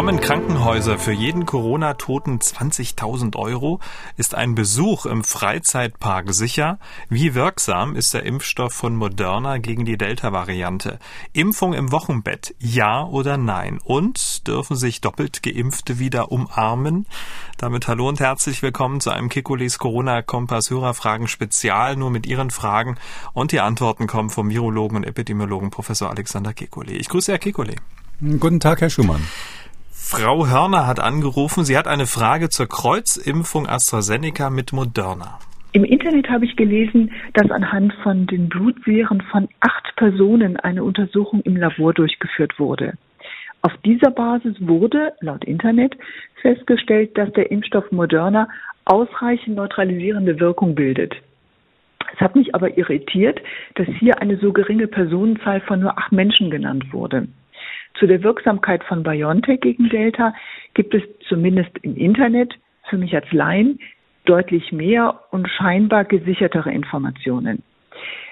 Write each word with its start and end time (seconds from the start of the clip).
Bekommen 0.00 0.22
Krankenhäuser 0.22 0.98
für 0.98 1.12
jeden 1.12 1.44
Corona-Toten 1.44 2.38
20.000 2.38 3.36
Euro? 3.36 3.80
Ist 4.16 4.34
ein 4.34 4.54
Besuch 4.54 5.04
im 5.04 5.22
Freizeitpark 5.22 6.32
sicher? 6.32 6.78
Wie 7.10 7.34
wirksam 7.34 7.94
ist 7.94 8.14
der 8.14 8.24
Impfstoff 8.24 8.72
von 8.72 8.96
Moderna 8.96 9.58
gegen 9.58 9.84
die 9.84 9.98
Delta-Variante? 9.98 10.98
Impfung 11.34 11.74
im 11.74 11.92
Wochenbett? 11.92 12.54
Ja 12.58 13.04
oder 13.04 13.36
nein? 13.36 13.78
Und 13.84 14.46
dürfen 14.46 14.74
sich 14.74 15.02
doppelt 15.02 15.42
Geimpfte 15.42 15.98
wieder 15.98 16.32
umarmen? 16.32 17.04
Damit 17.58 17.86
hallo 17.86 18.08
und 18.08 18.20
herzlich 18.20 18.62
willkommen 18.62 19.02
zu 19.02 19.10
einem 19.10 19.28
Kikulis 19.28 19.78
Corona-Kompass 19.78 20.70
Hörerfragen 20.70 21.28
Spezial, 21.28 21.96
nur 21.96 22.10
mit 22.10 22.26
Ihren 22.26 22.48
Fragen. 22.48 22.96
Und 23.34 23.52
die 23.52 23.60
Antworten 23.60 24.06
kommen 24.06 24.30
vom 24.30 24.48
Virologen 24.48 24.96
und 24.96 25.04
Epidemiologen 25.04 25.68
Professor 25.68 26.08
Alexander 26.08 26.52
Kekulé. 26.52 26.92
Ich 26.92 27.10
grüße 27.10 27.32
Herr 27.32 27.38
Kekulé. 27.38 27.76
Guten 28.22 28.60
Tag, 28.60 28.80
Herr 28.80 28.88
Schumann. 28.88 29.20
Frau 30.12 30.48
Hörner 30.48 30.88
hat 30.88 30.98
angerufen. 30.98 31.62
Sie 31.62 31.78
hat 31.78 31.86
eine 31.86 32.06
Frage 32.06 32.48
zur 32.48 32.66
Kreuzimpfung 32.66 33.68
AstraZeneca 33.68 34.50
mit 34.50 34.72
Moderna. 34.72 35.38
Im 35.70 35.84
Internet 35.84 36.28
habe 36.28 36.44
ich 36.44 36.56
gelesen, 36.56 37.12
dass 37.34 37.48
anhand 37.52 37.94
von 38.02 38.26
den 38.26 38.48
Blutviren 38.48 39.20
von 39.30 39.48
acht 39.60 39.94
Personen 39.94 40.56
eine 40.56 40.82
Untersuchung 40.82 41.42
im 41.42 41.54
Labor 41.54 41.94
durchgeführt 41.94 42.58
wurde. 42.58 42.94
Auf 43.62 43.70
dieser 43.84 44.10
Basis 44.10 44.56
wurde, 44.58 45.12
laut 45.20 45.44
Internet, 45.44 45.96
festgestellt, 46.42 47.16
dass 47.16 47.32
der 47.34 47.52
Impfstoff 47.52 47.92
Moderna 47.92 48.48
ausreichend 48.86 49.54
neutralisierende 49.54 50.40
Wirkung 50.40 50.74
bildet. 50.74 51.14
Es 52.12 52.20
hat 52.20 52.34
mich 52.34 52.52
aber 52.52 52.76
irritiert, 52.76 53.40
dass 53.76 53.86
hier 54.00 54.20
eine 54.20 54.38
so 54.38 54.52
geringe 54.52 54.88
Personenzahl 54.88 55.60
von 55.60 55.78
nur 55.78 55.96
acht 55.96 56.10
Menschen 56.10 56.50
genannt 56.50 56.92
wurde. 56.92 57.28
Zu 57.98 58.06
der 58.06 58.22
Wirksamkeit 58.22 58.82
von 58.84 59.02
BioNTech 59.02 59.60
gegen 59.60 59.88
Delta 59.88 60.34
gibt 60.74 60.94
es 60.94 61.02
zumindest 61.28 61.70
im 61.82 61.96
Internet 61.96 62.54
für 62.88 62.96
mich 62.96 63.14
als 63.14 63.30
Laien 63.32 63.78
deutlich 64.24 64.72
mehr 64.72 65.20
und 65.30 65.48
scheinbar 65.48 66.04
gesichertere 66.04 66.72
Informationen. 66.72 67.62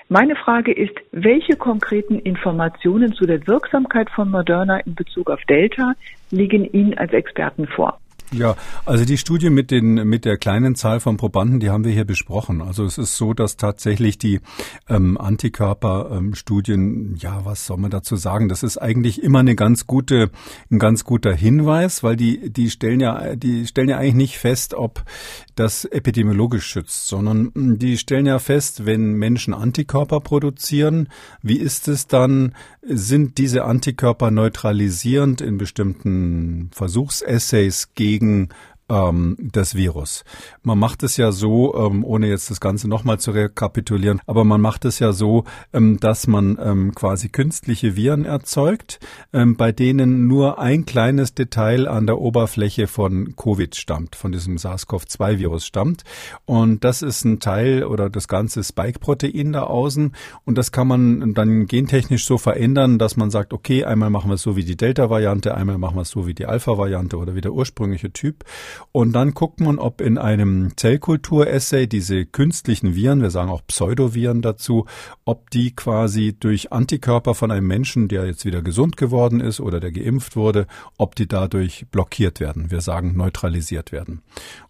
Meine 0.08 0.36
Frage 0.36 0.72
ist, 0.72 0.94
welche 1.12 1.56
konkreten 1.56 2.18
Informationen 2.18 3.12
zu 3.12 3.26
der 3.26 3.46
Wirksamkeit 3.46 4.08
von 4.08 4.30
Moderna 4.30 4.78
in 4.80 4.94
Bezug 4.94 5.28
auf 5.30 5.40
Delta 5.44 5.92
liegen 6.30 6.64
Ihnen 6.64 6.96
als 6.96 7.12
Experten 7.12 7.66
vor? 7.66 8.00
Ja, 8.32 8.56
also 8.84 9.06
die 9.06 9.16
Studie 9.16 9.48
mit 9.48 9.70
den 9.70 9.94
mit 10.06 10.26
der 10.26 10.36
kleinen 10.36 10.74
Zahl 10.74 11.00
von 11.00 11.16
Probanden, 11.16 11.60
die 11.60 11.70
haben 11.70 11.84
wir 11.84 11.92
hier 11.92 12.04
besprochen. 12.04 12.60
Also 12.60 12.84
es 12.84 12.98
ist 12.98 13.16
so, 13.16 13.32
dass 13.32 13.56
tatsächlich 13.56 14.18
die 14.18 14.40
ähm, 14.88 15.16
Antikörperstudien, 15.16 16.80
ähm, 16.80 17.16
ja, 17.18 17.44
was 17.46 17.66
soll 17.66 17.78
man 17.78 17.90
dazu 17.90 18.16
sagen? 18.16 18.50
Das 18.50 18.62
ist 18.62 18.76
eigentlich 18.76 19.22
immer 19.22 19.38
eine 19.38 19.54
ganz 19.54 19.86
gute, 19.86 20.30
ein 20.70 20.78
ganz 20.78 21.04
guter 21.04 21.32
Hinweis, 21.32 22.02
weil 22.02 22.16
die 22.16 22.50
die 22.50 22.70
stellen 22.70 23.00
ja 23.00 23.34
die 23.34 23.66
stellen 23.66 23.88
ja 23.88 23.96
eigentlich 23.96 24.14
nicht 24.14 24.38
fest, 24.38 24.74
ob 24.74 25.04
das 25.54 25.86
epidemiologisch 25.86 26.66
schützt, 26.66 27.08
sondern 27.08 27.50
hm, 27.54 27.78
die 27.78 27.96
stellen 27.96 28.26
ja 28.26 28.38
fest, 28.38 28.84
wenn 28.84 29.14
Menschen 29.14 29.54
Antikörper 29.54 30.20
produzieren, 30.20 31.08
wie 31.42 31.58
ist 31.58 31.88
es 31.88 32.06
dann? 32.06 32.54
Sind 32.90 33.38
diese 33.38 33.64
Antikörper 33.64 34.30
neutralisierend 34.30 35.40
in 35.40 35.58
bestimmten 35.58 36.70
Versuchsessays 36.72 37.90
gegen 37.94 38.17
gegen 38.18 38.48
ähm, 38.88 39.36
das 39.38 39.74
Virus. 39.74 40.24
Man 40.62 40.78
macht 40.78 41.02
es 41.02 41.16
ja 41.16 41.32
so, 41.32 41.74
ähm, 41.74 42.04
ohne 42.04 42.28
jetzt 42.28 42.50
das 42.50 42.60
Ganze 42.60 42.88
nochmal 42.88 43.18
zu 43.18 43.30
rekapitulieren, 43.30 44.20
aber 44.26 44.44
man 44.44 44.60
macht 44.60 44.84
es 44.84 44.98
ja 44.98 45.12
so, 45.12 45.44
ähm, 45.72 46.00
dass 46.00 46.26
man 46.26 46.58
ähm, 46.62 46.94
quasi 46.94 47.28
künstliche 47.28 47.96
Viren 47.96 48.24
erzeugt, 48.24 49.00
ähm, 49.32 49.56
bei 49.56 49.72
denen 49.72 50.26
nur 50.26 50.58
ein 50.58 50.86
kleines 50.86 51.34
Detail 51.34 51.88
an 51.88 52.06
der 52.06 52.18
Oberfläche 52.18 52.86
von 52.86 53.34
Covid 53.36 53.76
stammt, 53.76 54.16
von 54.16 54.32
diesem 54.32 54.56
SARS-CoV-2-Virus 54.56 55.66
stammt. 55.66 56.04
Und 56.44 56.84
das 56.84 57.02
ist 57.02 57.24
ein 57.24 57.40
Teil 57.40 57.84
oder 57.84 58.10
das 58.10 58.28
ganze 58.28 58.64
Spike-Protein 58.64 59.52
da 59.52 59.64
außen. 59.64 60.12
Und 60.44 60.58
das 60.58 60.72
kann 60.72 60.88
man 60.88 61.34
dann 61.34 61.66
gentechnisch 61.66 62.24
so 62.24 62.38
verändern, 62.38 62.98
dass 62.98 63.16
man 63.16 63.30
sagt, 63.30 63.52
okay, 63.52 63.84
einmal 63.84 64.10
machen 64.10 64.30
wir 64.30 64.34
es 64.34 64.42
so 64.42 64.56
wie 64.56 64.64
die 64.64 64.76
Delta-Variante, 64.76 65.54
einmal 65.54 65.78
machen 65.78 65.96
wir 65.96 66.02
es 66.02 66.10
so 66.10 66.26
wie 66.26 66.34
die 66.34 66.46
Alpha-Variante 66.46 67.16
oder 67.16 67.34
wie 67.34 67.40
der 67.40 67.52
ursprüngliche 67.52 68.12
Typ. 68.12 68.44
Und 68.92 69.12
dann 69.12 69.34
guckt 69.34 69.60
man, 69.60 69.78
ob 69.78 70.00
in 70.00 70.18
einem 70.18 70.76
Zellkultur-Essay 70.76 71.86
diese 71.86 72.26
künstlichen 72.26 72.94
Viren, 72.94 73.22
wir 73.22 73.30
sagen 73.30 73.50
auch 73.50 73.66
Pseudoviren 73.66 74.42
dazu, 74.42 74.86
ob 75.24 75.50
die 75.50 75.74
quasi 75.74 76.36
durch 76.38 76.72
Antikörper 76.72 77.34
von 77.34 77.50
einem 77.50 77.66
Menschen, 77.66 78.08
der 78.08 78.26
jetzt 78.26 78.44
wieder 78.44 78.62
gesund 78.62 78.96
geworden 78.96 79.40
ist 79.40 79.60
oder 79.60 79.80
der 79.80 79.92
geimpft 79.92 80.36
wurde, 80.36 80.66
ob 80.96 81.14
die 81.14 81.26
dadurch 81.26 81.86
blockiert 81.90 82.40
werden. 82.40 82.70
Wir 82.70 82.80
sagen 82.80 83.16
neutralisiert 83.16 83.92
werden. 83.92 84.22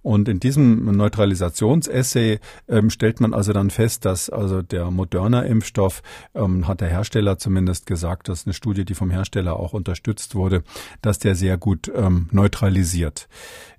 Und 0.02 0.28
in 0.28 0.40
diesem 0.40 0.84
Neutralisationsessay 0.96 2.38
ähm, 2.68 2.90
stellt 2.90 3.20
man 3.20 3.34
also 3.34 3.52
dann 3.52 3.70
fest, 3.70 4.04
dass 4.04 4.30
also 4.30 4.62
der 4.62 4.90
moderner 4.90 5.46
Impfstoff, 5.46 6.02
ähm, 6.34 6.66
hat 6.66 6.80
der 6.80 6.88
Hersteller 6.88 7.38
zumindest 7.38 7.86
gesagt, 7.86 8.28
dass 8.28 8.46
eine 8.46 8.54
Studie, 8.54 8.84
die 8.84 8.94
vom 8.94 9.10
Hersteller 9.10 9.56
auch 9.56 9.72
unterstützt 9.72 10.34
wurde, 10.34 10.62
dass 11.02 11.18
der 11.18 11.34
sehr 11.34 11.56
gut 11.56 11.90
ähm, 11.94 12.28
neutralisiert. 12.30 13.28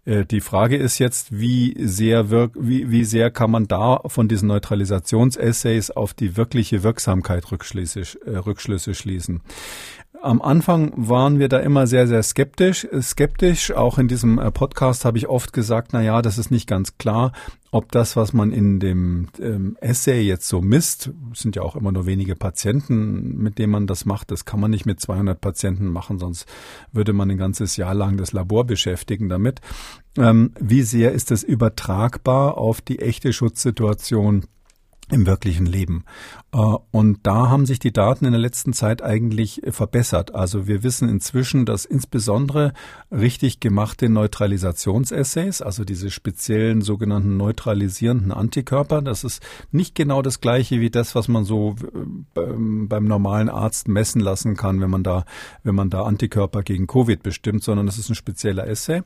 Äh, 0.09 0.25
die 0.25 0.41
Frage 0.41 0.75
ist 0.75 0.97
jetzt, 0.97 1.37
wie 1.39 1.75
sehr, 1.79 2.29
wirk 2.29 2.53
wie, 2.59 2.89
wie 2.89 3.05
sehr 3.05 3.29
kann 3.29 3.51
man 3.51 3.67
da 3.67 4.01
von 4.07 4.27
diesen 4.27 4.47
Neutralisationsessays 4.47 5.91
auf 5.91 6.13
die 6.13 6.35
wirkliche 6.35 6.83
Wirksamkeit 6.83 7.51
Rückschlüsse, 7.51 8.01
äh, 8.25 8.37
Rückschlüsse 8.37 8.95
schließen. 8.95 9.41
Am 10.21 10.41
Anfang 10.41 10.91
waren 10.97 11.39
wir 11.39 11.47
da 11.47 11.59
immer 11.59 11.87
sehr, 11.87 12.05
sehr 12.05 12.21
skeptisch. 12.23 12.85
Skeptisch. 13.01 13.71
Auch 13.71 13.97
in 13.97 14.09
diesem 14.09 14.37
äh, 14.37 14.51
Podcast 14.51 15.05
habe 15.05 15.17
ich 15.17 15.29
oft 15.29 15.53
gesagt, 15.53 15.93
na 15.93 16.01
ja, 16.01 16.21
das 16.21 16.37
ist 16.37 16.51
nicht 16.51 16.67
ganz 16.67 16.97
klar, 16.97 17.31
ob 17.71 17.91
das, 17.93 18.17
was 18.17 18.33
man 18.33 18.51
in 18.51 18.81
dem 18.81 19.29
ähm, 19.39 19.77
Essay 19.79 20.21
jetzt 20.21 20.49
so 20.49 20.61
misst, 20.61 21.11
sind 21.33 21.55
ja 21.55 21.61
auch 21.61 21.77
immer 21.77 21.93
nur 21.93 22.05
wenige 22.05 22.35
Patienten, 22.35 23.37
mit 23.37 23.59
denen 23.59 23.71
man 23.71 23.87
das 23.87 24.05
macht. 24.05 24.31
Das 24.31 24.43
kann 24.43 24.59
man 24.59 24.71
nicht 24.71 24.85
mit 24.85 24.99
200 24.99 25.39
Patienten 25.39 25.87
machen, 25.87 26.19
sonst 26.19 26.45
würde 26.91 27.13
man 27.13 27.31
ein 27.31 27.37
ganzes 27.37 27.77
Jahr 27.77 27.93
lang 27.93 28.17
das 28.17 28.33
Labor 28.33 28.65
beschäftigen 28.65 29.29
damit. 29.29 29.61
Ähm, 30.17 30.51
wie 30.59 30.81
sehr 30.81 31.13
ist 31.13 31.31
das 31.31 31.43
übertragbar 31.43 32.57
auf 32.57 32.81
die 32.81 32.99
echte 32.99 33.31
Schutzsituation? 33.31 34.43
Im 35.11 35.25
wirklichen 35.25 35.65
Leben. 35.65 36.05
Äh, 36.53 36.57
und 36.91 37.19
da 37.23 37.49
haben 37.49 37.65
sich 37.65 37.79
die 37.79 37.91
Daten 37.91 38.25
in 38.25 38.31
der 38.31 38.41
letzten 38.41 38.73
Zeit 38.73 39.01
eigentlich 39.01 39.61
verbessert. 39.69 40.33
Also 40.33 40.67
wir 40.67 40.83
wissen 40.83 41.09
inzwischen, 41.09 41.65
dass 41.65 41.85
insbesondere 41.85 42.73
richtig 43.11 43.59
gemachte 43.59 44.09
Neutralisationsessays, 44.09 45.61
also 45.61 45.83
diese 45.83 46.11
speziellen 46.11 46.81
sogenannten 46.81 47.37
neutralisierenden 47.37 48.31
Antikörper, 48.31 49.01
das 49.01 49.23
ist 49.23 49.41
nicht 49.71 49.95
genau 49.95 50.21
das 50.21 50.41
gleiche 50.41 50.79
wie 50.79 50.89
das, 50.89 51.15
was 51.15 51.27
man 51.27 51.43
so 51.43 51.75
äh, 52.35 52.39
beim 52.41 53.05
normalen 53.05 53.49
Arzt 53.49 53.87
messen 53.87 54.21
lassen 54.21 54.55
kann, 54.55 54.81
wenn 54.81 54.89
man 54.89 55.03
da, 55.03 55.25
wenn 55.63 55.75
man 55.75 55.89
da 55.89 56.03
Antikörper 56.03 56.63
gegen 56.63 56.87
Covid 56.87 57.23
bestimmt, 57.23 57.63
sondern 57.63 57.85
das 57.85 57.97
ist 57.97 58.09
ein 58.09 58.15
spezieller 58.15 58.67
Essay 58.67 59.01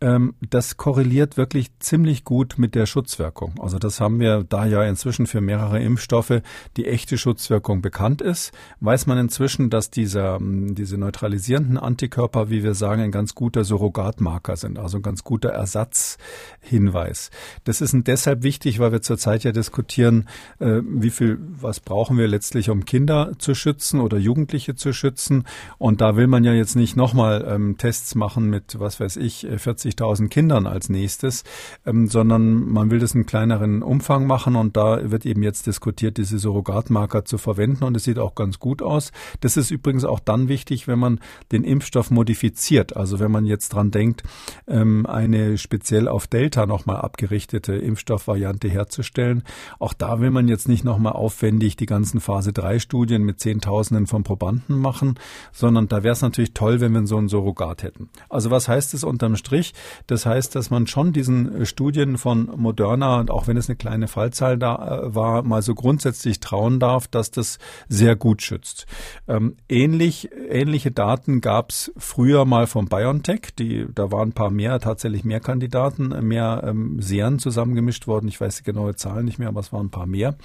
ähm, 0.00 0.34
das 0.48 0.76
korreliert 0.76 1.36
wirklich 1.36 1.76
ziemlich 1.78 2.24
gut 2.24 2.54
mit 2.56 2.74
der 2.74 2.86
Schutzwirkung. 2.86 3.54
Also 3.60 3.78
das 3.78 4.00
haben 4.00 4.20
wir 4.20 4.44
da 4.48 4.66
ja 4.66 4.84
inzwischen 4.84 5.26
für 5.26 5.40
mehrere 5.40 5.80
Impfstoffe 5.80 6.40
die 6.76 6.86
echte 6.86 7.18
Schutzwirkung 7.18 7.82
bekannt 7.82 8.22
ist, 8.22 8.52
weiß 8.80 9.06
man 9.06 9.18
inzwischen, 9.18 9.70
dass 9.70 9.90
dieser, 9.90 10.38
diese 10.40 10.98
neutralisierenden 10.98 11.78
Antikörper, 11.78 12.50
wie 12.50 12.62
wir 12.62 12.74
sagen, 12.74 13.02
ein 13.02 13.10
ganz 13.10 13.34
guter 13.34 13.64
Surrogatmarker 13.64 14.56
sind, 14.56 14.78
also 14.78 14.98
ein 14.98 15.02
ganz 15.02 15.24
guter 15.24 15.50
Ersatzhinweis. 15.50 17.30
Das 17.64 17.80
ist 17.80 17.96
deshalb 18.06 18.42
wichtig, 18.42 18.78
weil 18.78 18.92
wir 18.92 19.02
zurzeit 19.02 19.44
ja 19.44 19.52
diskutieren, 19.52 20.28
äh, 20.60 20.80
wie 20.84 21.10
viel, 21.10 21.38
was 21.40 21.80
brauchen 21.80 22.18
wir 22.18 22.28
letztlich, 22.28 22.70
um 22.70 22.84
Kinder 22.84 23.32
zu 23.38 23.54
schützen 23.54 24.00
oder 24.00 24.18
Jugendliche 24.18 24.74
zu 24.76 24.92
schützen. 24.92 25.44
Und 25.78 26.00
da 26.00 26.16
will 26.16 26.26
man 26.26 26.44
ja 26.44 26.52
jetzt 26.52 26.76
nicht 26.76 26.96
nochmal 26.96 27.46
ähm, 27.48 27.76
Tests 27.78 28.14
machen 28.14 28.48
mit, 28.50 28.78
was 28.78 29.00
weiß 29.00 29.16
ich, 29.16 29.46
40.000 29.88 30.28
Kindern 30.28 30.66
als 30.66 30.88
nächstes, 30.88 31.44
ähm, 31.86 32.06
sondern 32.08 32.68
man 32.70 32.90
will 32.90 32.98
das 32.98 33.14
in 33.14 33.26
kleineren 33.26 33.82
Umfang 33.82 34.26
machen 34.26 34.56
und 34.56 34.76
da 34.76 35.10
wird 35.10 35.26
eben 35.26 35.42
jetzt 35.42 35.66
diskutiert, 35.66 36.18
diese 36.18 36.38
Surrogatmarker 36.38 37.24
zu 37.24 37.38
verwenden 37.38 37.84
und 37.84 37.96
es 37.96 38.04
sieht 38.04 38.18
auch 38.18 38.34
ganz 38.34 38.58
gut 38.58 38.82
aus. 38.82 39.12
Das 39.40 39.56
ist 39.56 39.70
übrigens 39.70 40.04
auch 40.04 40.20
dann 40.20 40.48
wichtig, 40.48 40.88
wenn 40.88 40.98
man 40.98 41.20
den 41.52 41.64
Impfstoff 41.64 42.10
modifiziert. 42.10 42.96
Also 42.96 43.20
wenn 43.20 43.30
man 43.30 43.44
jetzt 43.44 43.70
dran 43.70 43.90
denkt, 43.90 44.22
ähm, 44.66 45.06
eine 45.06 45.58
speziell 45.58 46.08
auf 46.08 46.26
Delta 46.26 46.66
nochmal 46.66 46.96
abgerichtete 46.96 47.74
Impfstoffvariante 47.74 48.68
herzustellen. 48.68 49.42
Auch 49.78 49.92
da 49.92 50.20
will 50.20 50.30
man 50.30 50.48
jetzt 50.48 50.68
nicht 50.68 50.84
nochmal 50.84 51.12
aufwendig 51.12 51.76
die 51.76 51.86
ganzen 51.86 52.20
Phase 52.20 52.52
3 52.52 52.78
Studien 52.78 53.22
mit 53.22 53.40
Zehntausenden 53.40 54.06
von 54.06 54.22
Probanden 54.22 54.78
machen, 54.78 55.18
sondern 55.52 55.88
da 55.88 56.02
wäre 56.02 56.12
es 56.12 56.22
natürlich 56.22 56.54
toll, 56.54 56.80
wenn 56.80 56.92
wir 56.92 57.06
so 57.06 57.16
ein 57.16 57.28
Surrogat 57.28 57.82
hätten. 57.82 58.10
Also 58.28 58.50
was 58.50 58.68
heißt 58.68 58.94
es 58.94 59.04
unterm 59.04 59.36
Strich? 59.36 59.74
Das 60.06 60.26
heißt, 60.26 60.54
dass 60.54 60.70
man 60.70 60.86
schon 60.86 61.12
diesen 61.12 61.66
Studien 61.66 62.18
von 62.18 62.50
Moderna, 62.56 63.24
auch 63.28 63.46
wenn 63.46 63.56
es 63.56 63.68
eine 63.68 63.76
kleine 63.76 64.08
Fallzahl 64.08 64.58
da 64.58 65.02
äh, 65.02 65.14
war, 65.14 65.42
mal 65.42 65.62
so 65.62 65.74
grundsätzlich 65.74 66.40
trauen 66.40 66.80
darf, 66.80 67.08
dass 67.08 67.30
das 67.30 67.58
sehr 67.88 68.16
gut 68.16 68.42
schützt. 68.42 68.86
Ähm, 69.26 69.56
ähnlich, 69.68 70.30
ähnliche 70.48 70.90
Daten 70.90 71.40
gab 71.40 71.70
es 71.70 71.92
früher 71.96 72.44
mal 72.44 72.66
von 72.66 72.86
BioNTech. 72.86 73.54
Die, 73.58 73.86
da 73.94 74.10
waren 74.10 74.30
ein 74.30 74.32
paar 74.32 74.50
mehr, 74.50 74.80
tatsächlich 74.80 75.24
mehr 75.24 75.40
Kandidaten, 75.40 76.26
mehr 76.26 76.62
ähm, 76.64 77.00
Serien 77.00 77.38
zusammengemischt 77.38 78.06
worden. 78.06 78.28
Ich 78.28 78.40
weiß 78.40 78.58
die 78.58 78.62
genaue 78.64 78.96
Zahl 78.96 79.24
nicht 79.24 79.38
mehr, 79.38 79.48
aber 79.48 79.60
es 79.60 79.72
waren 79.72 79.86
ein 79.86 79.90
paar 79.90 80.06
mehr. 80.06 80.36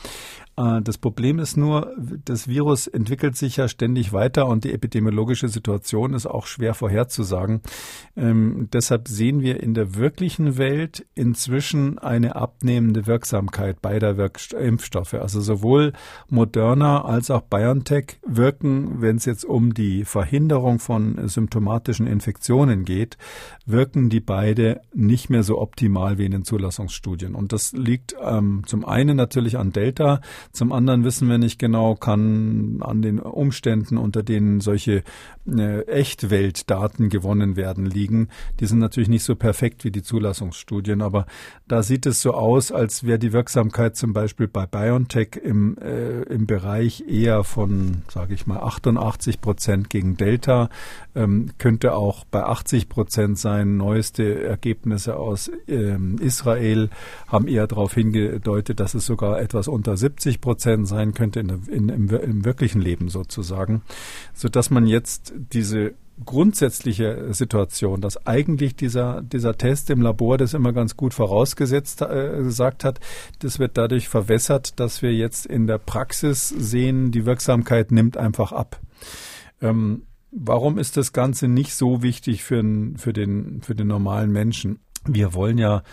Äh, 0.58 0.82
das 0.82 0.98
Problem 0.98 1.40
ist 1.40 1.58
nur, 1.58 1.94
das 2.26 2.48
Virus 2.48 2.88
entwickelt 2.88 3.36
sich 3.36 3.58
ja 3.58 3.68
ständig 3.68 4.14
weiter 4.14 4.48
und 4.48 4.64
die 4.64 4.74
epidemiologische 4.74 5.48
Situation 5.48 6.14
ist 6.14 6.26
auch 6.26 6.46
schwer 6.46 6.74
vorherzusagen. 6.74 7.62
Ähm, 8.16 8.70
deshalb 8.72 9.08
sehen 9.08 9.42
wir 9.42 9.62
in 9.62 9.74
der 9.74 9.96
wirklichen 9.96 10.58
Welt 10.58 11.06
inzwischen 11.16 11.98
eine 12.00 12.36
abnehmende 12.36 13.08
Wirksamkeit 13.08 13.82
beider 13.82 14.18
Wirk 14.18 14.40
Impfstoffe. 14.54 15.14
Also 15.14 15.42
sowohl 15.42 15.94
Moderna 16.30 17.06
als 17.06 17.30
auch 17.30 17.42
BioNTech 17.42 18.20
wirken, 18.26 19.02
wenn 19.02 19.18
es 19.18 19.26
jetzt 19.26 19.46
um 19.46 19.74
die 19.74 20.06
Verhinderung 20.06 20.80
von 20.80 21.28
symptomatischen 21.28 22.08
Infektionen 22.08 22.84
geht, 22.86 23.18
wirken 23.66 24.10
die 24.10 24.20
beide 24.20 24.82
nicht 24.94 25.30
mehr 25.30 25.44
so 25.44 25.60
optimal 25.60 26.18
wie 26.18 26.26
in 26.26 26.32
den 26.32 26.46
Zulassungsstudien. 26.46 27.36
Und 27.36 27.54
das 27.54 27.74
liegt 27.74 28.16
ähm, 28.22 28.64
zum 28.66 28.86
einen 28.86 29.16
natürlich 29.16 29.58
an 29.58 29.72
Delta, 29.72 30.22
zum 30.52 30.72
anderen 30.72 31.04
wissen 31.04 31.30
wir 31.30 31.38
nicht 31.38 31.60
genau, 31.60 31.96
kann 31.96 32.80
an 32.82 33.02
den 33.02 33.20
Umständen, 33.20 33.98
unter 33.98 34.24
denen 34.24 34.60
solche 34.62 35.04
äh, 35.48 35.82
Echtweltdaten 35.82 37.10
gewonnen 37.10 37.56
werden, 37.56 37.86
liegen. 37.86 38.30
Die 38.60 38.66
sind 38.66 38.80
natürlich 38.80 39.10
nicht 39.10 39.24
so 39.24 39.36
perfekt 39.36 39.84
wie 39.84 39.92
die 39.92 40.04
Zulassungsstudien, 40.04 41.02
aber 41.02 41.26
da 41.68 41.84
sieht 41.84 42.06
es 42.06 42.22
so 42.22 42.34
aus, 42.34 42.72
als 42.72 43.04
wäre 43.04 43.20
die 43.20 43.34
Wirksamkeit 43.34 43.96
zum 43.96 44.14
Beispiel 44.14 44.48
bei 44.48 44.66
BioNTech 44.66 45.40
im, 45.44 45.78
äh, 45.78 46.24
im 46.24 46.46
Bereich 46.46 47.04
eher 47.08 47.44
von, 47.44 48.04
sage 48.10 48.34
ich 48.34 48.48
mal, 48.48 48.60
88 48.60 49.42
Prozent 49.42 49.90
gegen 49.90 50.18
Delta, 50.18 50.70
ähm, 51.16 51.52
könnte 51.58 51.96
auch 51.96 52.26
bei 52.26 52.44
80 52.44 52.90
Prozent 52.90 53.38
sein. 53.38 53.78
Neueste 53.78 54.44
Ergebnisse 54.44 55.18
aus 55.18 55.52
ähm, 55.68 56.18
Israel 56.20 56.90
haben 57.28 57.48
eher 57.48 57.68
darauf 57.68 57.94
hingedeutet, 57.94 58.80
dass 58.80 58.94
es 58.94 59.06
sogar 59.06 59.40
etwas 59.40 59.68
unter 59.68 59.98
70 59.98 60.33
Prozent 60.42 60.88
sein 60.88 61.14
könnte 61.14 61.40
in, 61.40 61.50
in, 61.68 61.90
im, 61.90 62.10
im 62.10 62.46
wirklichen 62.46 62.82
Leben 62.82 63.10
sozusagen, 63.10 63.82
so 64.34 64.50
dass 64.50 64.70
man 64.70 64.88
jetzt 64.88 65.34
diese 65.36 65.94
grundsätzliche 66.24 67.34
Situation, 67.34 68.02
dass 68.02 68.26
eigentlich 68.28 68.76
dieser, 68.76 69.22
dieser 69.22 69.58
Test 69.58 69.90
im 69.90 70.02
Labor 70.02 70.38
das 70.38 70.54
immer 70.54 70.72
ganz 70.72 70.96
gut 70.96 71.14
vorausgesetzt 71.14 72.02
äh, 72.02 72.38
gesagt 72.38 72.84
hat, 72.84 73.00
das 73.40 73.60
wird 73.60 73.78
dadurch 73.78 74.10
verwässert, 74.10 74.80
dass 74.80 75.02
wir 75.02 75.14
jetzt 75.14 75.46
in 75.46 75.66
der 75.66 75.80
Praxis 75.80 76.50
sehen, 76.50 77.12
die 77.12 77.26
Wirksamkeit 77.26 77.92
nimmt 77.92 78.18
einfach 78.18 78.52
ab. 78.52 78.80
Ähm, 79.62 80.04
warum 80.32 80.78
ist 80.78 80.98
das 80.98 81.14
Ganze 81.14 81.48
nicht 81.48 81.74
so 81.74 82.04
wichtig 82.04 82.44
für, 82.44 82.64
für, 82.96 83.14
den, 83.14 83.62
für 83.62 83.76
den 83.76 83.88
normalen 83.88 84.32
Menschen? 84.32 84.80
Wir 85.06 85.34
wollen 85.34 85.58
ja 85.58 85.84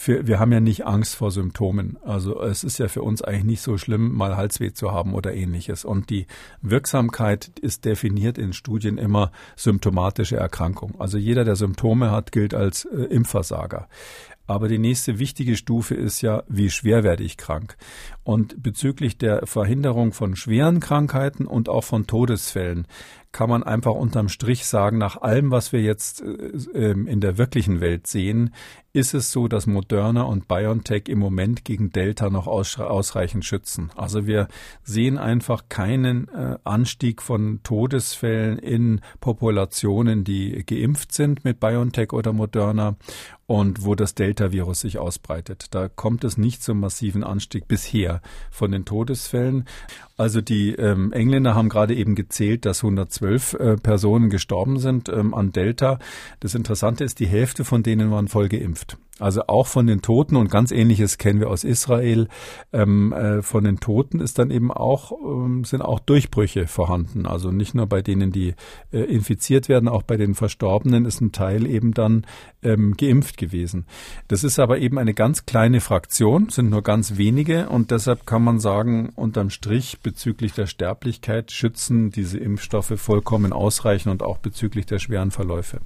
für, 0.00 0.26
wir 0.26 0.38
haben 0.40 0.50
ja 0.50 0.60
nicht 0.60 0.86
Angst 0.86 1.14
vor 1.14 1.30
Symptomen. 1.30 1.98
Also 2.02 2.40
es 2.40 2.64
ist 2.64 2.78
ja 2.78 2.88
für 2.88 3.02
uns 3.02 3.20
eigentlich 3.20 3.44
nicht 3.44 3.60
so 3.60 3.76
schlimm, 3.76 4.14
mal 4.14 4.34
Halsweh 4.34 4.72
zu 4.72 4.92
haben 4.92 5.12
oder 5.12 5.34
ähnliches. 5.34 5.84
Und 5.84 6.08
die 6.08 6.26
Wirksamkeit 6.62 7.50
ist 7.60 7.84
definiert 7.84 8.38
in 8.38 8.54
Studien 8.54 8.96
immer 8.96 9.30
symptomatische 9.56 10.38
Erkrankung. 10.38 10.98
Also 10.98 11.18
jeder, 11.18 11.44
der 11.44 11.54
Symptome 11.54 12.10
hat, 12.10 12.32
gilt 12.32 12.54
als 12.54 12.86
äh, 12.86 12.96
Impfversager. 12.96 13.88
Aber 14.46 14.68
die 14.68 14.78
nächste 14.78 15.18
wichtige 15.18 15.54
Stufe 15.54 15.94
ist 15.94 16.22
ja, 16.22 16.44
wie 16.48 16.70
schwer 16.70 17.04
werde 17.04 17.22
ich 17.22 17.36
krank? 17.36 17.76
Und 18.22 18.62
bezüglich 18.62 19.18
der 19.18 19.46
Verhinderung 19.46 20.12
von 20.12 20.36
schweren 20.36 20.80
Krankheiten 20.80 21.46
und 21.46 21.68
auch 21.68 21.84
von 21.84 22.06
Todesfällen 22.06 22.86
kann 23.32 23.48
man 23.48 23.62
einfach 23.62 23.92
unterm 23.92 24.28
Strich 24.28 24.66
sagen, 24.66 24.98
nach 24.98 25.20
allem, 25.20 25.50
was 25.50 25.72
wir 25.72 25.80
jetzt 25.80 26.20
äh, 26.22 26.34
ähm, 26.74 27.06
in 27.06 27.20
der 27.20 27.38
wirklichen 27.38 27.80
Welt 27.80 28.06
sehen, 28.06 28.52
ist 28.92 29.14
es 29.14 29.30
so, 29.30 29.46
dass 29.46 29.68
Moderna 29.68 30.22
und 30.22 30.48
BioNTech 30.48 31.04
im 31.06 31.20
Moment 31.20 31.64
gegen 31.64 31.90
Delta 31.90 32.28
noch 32.28 32.48
ausreichend 32.48 33.44
schützen. 33.44 33.92
Also 33.94 34.26
wir 34.26 34.48
sehen 34.82 35.16
einfach 35.16 35.68
keinen 35.68 36.26
äh, 36.28 36.58
Anstieg 36.64 37.22
von 37.22 37.60
Todesfällen 37.62 38.58
in 38.58 39.00
Populationen, 39.20 40.24
die 40.24 40.64
geimpft 40.66 41.12
sind 41.12 41.44
mit 41.44 41.60
BioNTech 41.60 42.12
oder 42.12 42.32
Moderna 42.32 42.96
und 43.46 43.84
wo 43.84 43.94
das 43.94 44.16
Delta-Virus 44.16 44.80
sich 44.80 44.98
ausbreitet. 44.98 45.68
Da 45.70 45.88
kommt 45.88 46.24
es 46.24 46.36
nicht 46.36 46.60
zum 46.60 46.80
massiven 46.80 47.22
Anstieg 47.22 47.68
bisher 47.68 48.09
von 48.50 48.72
den 48.72 48.84
Todesfällen. 48.84 49.66
Also 50.20 50.42
die 50.42 50.72
ähm, 50.74 51.14
Engländer 51.14 51.54
haben 51.54 51.70
gerade 51.70 51.94
eben 51.94 52.14
gezählt, 52.14 52.66
dass 52.66 52.84
112 52.84 53.54
äh, 53.54 53.76
Personen 53.76 54.28
gestorben 54.28 54.78
sind 54.78 55.08
ähm, 55.08 55.32
an 55.32 55.50
Delta. 55.50 55.98
Das 56.40 56.54
Interessante 56.54 57.04
ist, 57.04 57.20
die 57.20 57.26
Hälfte 57.26 57.64
von 57.64 57.82
denen 57.82 58.10
waren 58.10 58.28
voll 58.28 58.50
geimpft. 58.50 58.98
Also 59.20 59.42
auch 59.46 59.66
von 59.66 59.86
den 59.86 60.00
Toten 60.00 60.36
und 60.36 60.50
ganz 60.50 60.72
ähnliches 60.72 61.18
kennen 61.18 61.40
wir 61.40 61.50
aus 61.50 61.62
Israel. 61.62 62.28
Ähm, 62.72 63.12
äh, 63.12 63.42
von 63.42 63.64
den 63.64 63.78
Toten 63.78 64.20
ist 64.20 64.38
dann 64.38 64.50
eben 64.50 64.72
auch 64.72 65.12
ähm, 65.12 65.64
sind 65.64 65.82
auch 65.82 66.00
Durchbrüche 66.00 66.66
vorhanden. 66.66 67.26
Also 67.26 67.50
nicht 67.50 67.74
nur 67.74 67.86
bei 67.86 68.00
denen, 68.00 68.32
die 68.32 68.54
äh, 68.92 69.00
infiziert 69.00 69.68
werden, 69.68 69.88
auch 69.88 70.02
bei 70.02 70.16
den 70.16 70.34
Verstorbenen 70.34 71.04
ist 71.04 71.20
ein 71.20 71.32
Teil 71.32 71.66
eben 71.66 71.92
dann 71.92 72.26
ähm, 72.62 72.96
geimpft 72.96 73.36
gewesen. 73.36 73.84
Das 74.28 74.42
ist 74.42 74.58
aber 74.58 74.78
eben 74.78 74.98
eine 74.98 75.12
ganz 75.12 75.44
kleine 75.44 75.80
Fraktion, 75.80 76.48
sind 76.48 76.70
nur 76.70 76.82
ganz 76.82 77.18
wenige 77.18 77.68
und 77.68 77.90
deshalb 77.90 78.26
kann 78.26 78.42
man 78.42 78.58
sagen, 78.58 79.10
unterm 79.16 79.50
Strich 79.50 80.00
bezüglich 80.10 80.52
der 80.54 80.66
Sterblichkeit 80.66 81.52
schützen 81.52 82.10
diese 82.10 82.36
Impfstoffe 82.36 82.94
vollkommen 82.96 83.52
ausreichend 83.52 84.10
und 84.10 84.24
auch 84.24 84.38
bezüglich 84.38 84.84
der 84.84 84.98
schweren 84.98 85.30
Verläufe. 85.30 85.82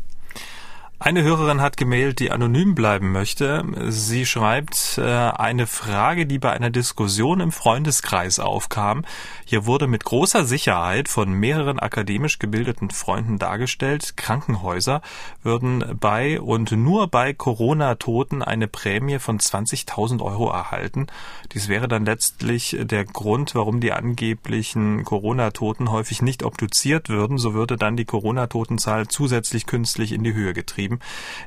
Eine 1.00 1.24
Hörerin 1.24 1.60
hat 1.60 1.76
gemailt, 1.76 2.20
die 2.20 2.30
anonym 2.30 2.76
bleiben 2.76 3.10
möchte. 3.10 3.64
Sie 3.88 4.24
schreibt 4.24 4.96
äh, 4.96 5.02
eine 5.02 5.66
Frage, 5.66 6.24
die 6.24 6.38
bei 6.38 6.52
einer 6.52 6.70
Diskussion 6.70 7.40
im 7.40 7.50
Freundeskreis 7.50 8.38
aufkam. 8.38 9.04
Hier 9.44 9.66
wurde 9.66 9.88
mit 9.88 10.04
großer 10.04 10.44
Sicherheit 10.44 11.08
von 11.08 11.32
mehreren 11.32 11.80
akademisch 11.80 12.38
gebildeten 12.38 12.90
Freunden 12.90 13.38
dargestellt, 13.38 14.16
Krankenhäuser 14.16 15.02
würden 15.42 15.84
bei 15.98 16.40
und 16.40 16.70
nur 16.72 17.08
bei 17.08 17.34
Corona-Toten 17.34 18.42
eine 18.42 18.68
Prämie 18.68 19.18
von 19.18 19.38
20.000 19.38 20.22
Euro 20.22 20.48
erhalten. 20.48 21.08
Dies 21.52 21.68
wäre 21.68 21.88
dann 21.88 22.06
letztlich 22.06 22.78
der 22.80 23.04
Grund, 23.04 23.56
warum 23.56 23.80
die 23.80 23.92
angeblichen 23.92 25.04
Corona-Toten 25.04 25.90
häufig 25.90 26.22
nicht 26.22 26.44
obduziert 26.44 27.08
würden. 27.08 27.36
So 27.36 27.52
würde 27.52 27.76
dann 27.76 27.96
die 27.96 28.06
Corona-Totenzahl 28.06 29.08
zusätzlich 29.08 29.66
künstlich 29.66 30.12
in 30.12 30.22
die 30.22 30.34
Höhe 30.34 30.54
getrieben 30.54 30.83
geschrieben. 30.84 30.98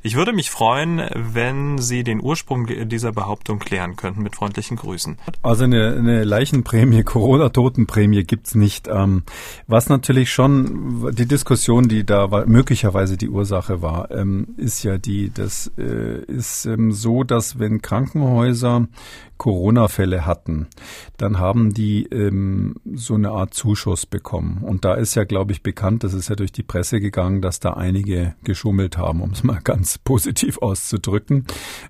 Ich 0.03 0.15
würde 0.15 0.34
mich 0.34 0.50
freuen, 0.50 1.01
wenn 1.13 1.77
Sie 1.77 2.03
den 2.03 2.22
Ursprung 2.22 2.67
dieser 2.88 3.12
Behauptung 3.12 3.60
klären 3.60 3.96
könnten. 3.96 4.24
Mit 4.24 4.36
freundlichen 4.36 4.77
Grüßen. 4.77 5.17
Also 5.44 5.63
eine, 5.65 5.96
eine 5.98 6.24
Leichenprämie, 6.24 7.03
Corona-Totenprämie 7.03 8.24
gibt's 8.24 8.56
nicht. 8.56 8.88
Ähm, 8.88 9.24
was 9.67 9.89
natürlich 9.89 10.32
schon 10.32 11.13
die 11.13 11.27
Diskussion, 11.27 11.88
die 11.88 12.06
da 12.06 12.32
war, 12.32 12.46
möglicherweise 12.46 13.17
die 13.17 13.29
Ursache 13.29 13.82
war, 13.82 14.12
ähm, 14.12 14.56
ist 14.58 14.84
ja 14.84 14.98
die, 14.98 15.32
das 15.34 15.72
äh, 15.77 16.24
ist 16.25 16.65
ähm, 16.65 16.91
so, 16.91 17.24
dass 17.24 17.60
wenn 17.60 17.82
Krankenhäuser 17.82 18.88
Corona-Fälle 19.38 20.25
hatten, 20.25 20.67
dann 21.17 21.39
haben 21.39 21.74
die 21.74 22.06
ähm, 22.06 22.75
so 22.94 23.13
eine 23.13 23.29
Art 23.29 23.53
Zuschuss 23.53 24.06
bekommen. 24.06 24.63
Und 24.63 24.84
da 24.84 24.96
ist 24.96 25.15
ja, 25.15 25.24
glaube 25.24 25.51
ich, 25.51 25.63
bekannt, 25.63 26.03
das 26.03 26.13
ist 26.13 26.29
ja 26.29 26.36
durch 26.36 26.51
die 26.51 26.63
Presse 26.63 27.00
gegangen, 27.00 27.41
dass 27.41 27.60
da 27.60 27.74
einige 27.74 28.36
geschummelt 28.44 28.98
haben, 28.98 29.22
um 29.28 29.34
es 29.34 29.44
mal 29.44 29.60
ganz 29.62 29.98
positiv 29.98 30.58
auszudrücken. 30.60 31.46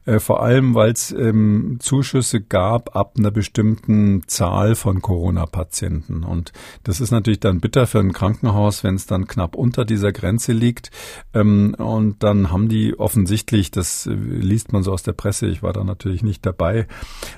Äh, 0.05 0.19
vor 0.19 0.41
allem, 0.41 0.73
weil 0.73 0.91
es 0.91 1.11
ähm, 1.11 1.77
Zuschüsse 1.79 2.41
gab 2.41 2.95
ab 2.95 3.13
einer 3.17 3.31
bestimmten 3.31 4.23
Zahl 4.27 4.75
von 4.75 5.01
Corona-Patienten. 5.01 6.23
Und 6.23 6.51
das 6.83 6.99
ist 6.99 7.11
natürlich 7.11 7.39
dann 7.39 7.59
bitter 7.59 7.85
für 7.85 7.99
ein 7.99 8.11
Krankenhaus, 8.11 8.83
wenn 8.83 8.95
es 8.95 9.05
dann 9.05 9.27
knapp 9.27 9.55
unter 9.55 9.85
dieser 9.85 10.11
Grenze 10.11 10.51
liegt. 10.51 10.89
Ähm, 11.33 11.75
und 11.77 12.23
dann 12.23 12.51
haben 12.51 12.69
die 12.69 12.97
offensichtlich, 12.97 13.69
das 13.69 14.07
äh, 14.07 14.13
liest 14.13 14.73
man 14.73 14.81
so 14.81 14.91
aus 14.91 15.03
der 15.03 15.13
Presse, 15.13 15.47
ich 15.47 15.61
war 15.61 15.73
da 15.73 15.83
natürlich 15.83 16.23
nicht 16.23 16.45
dabei, 16.45 16.87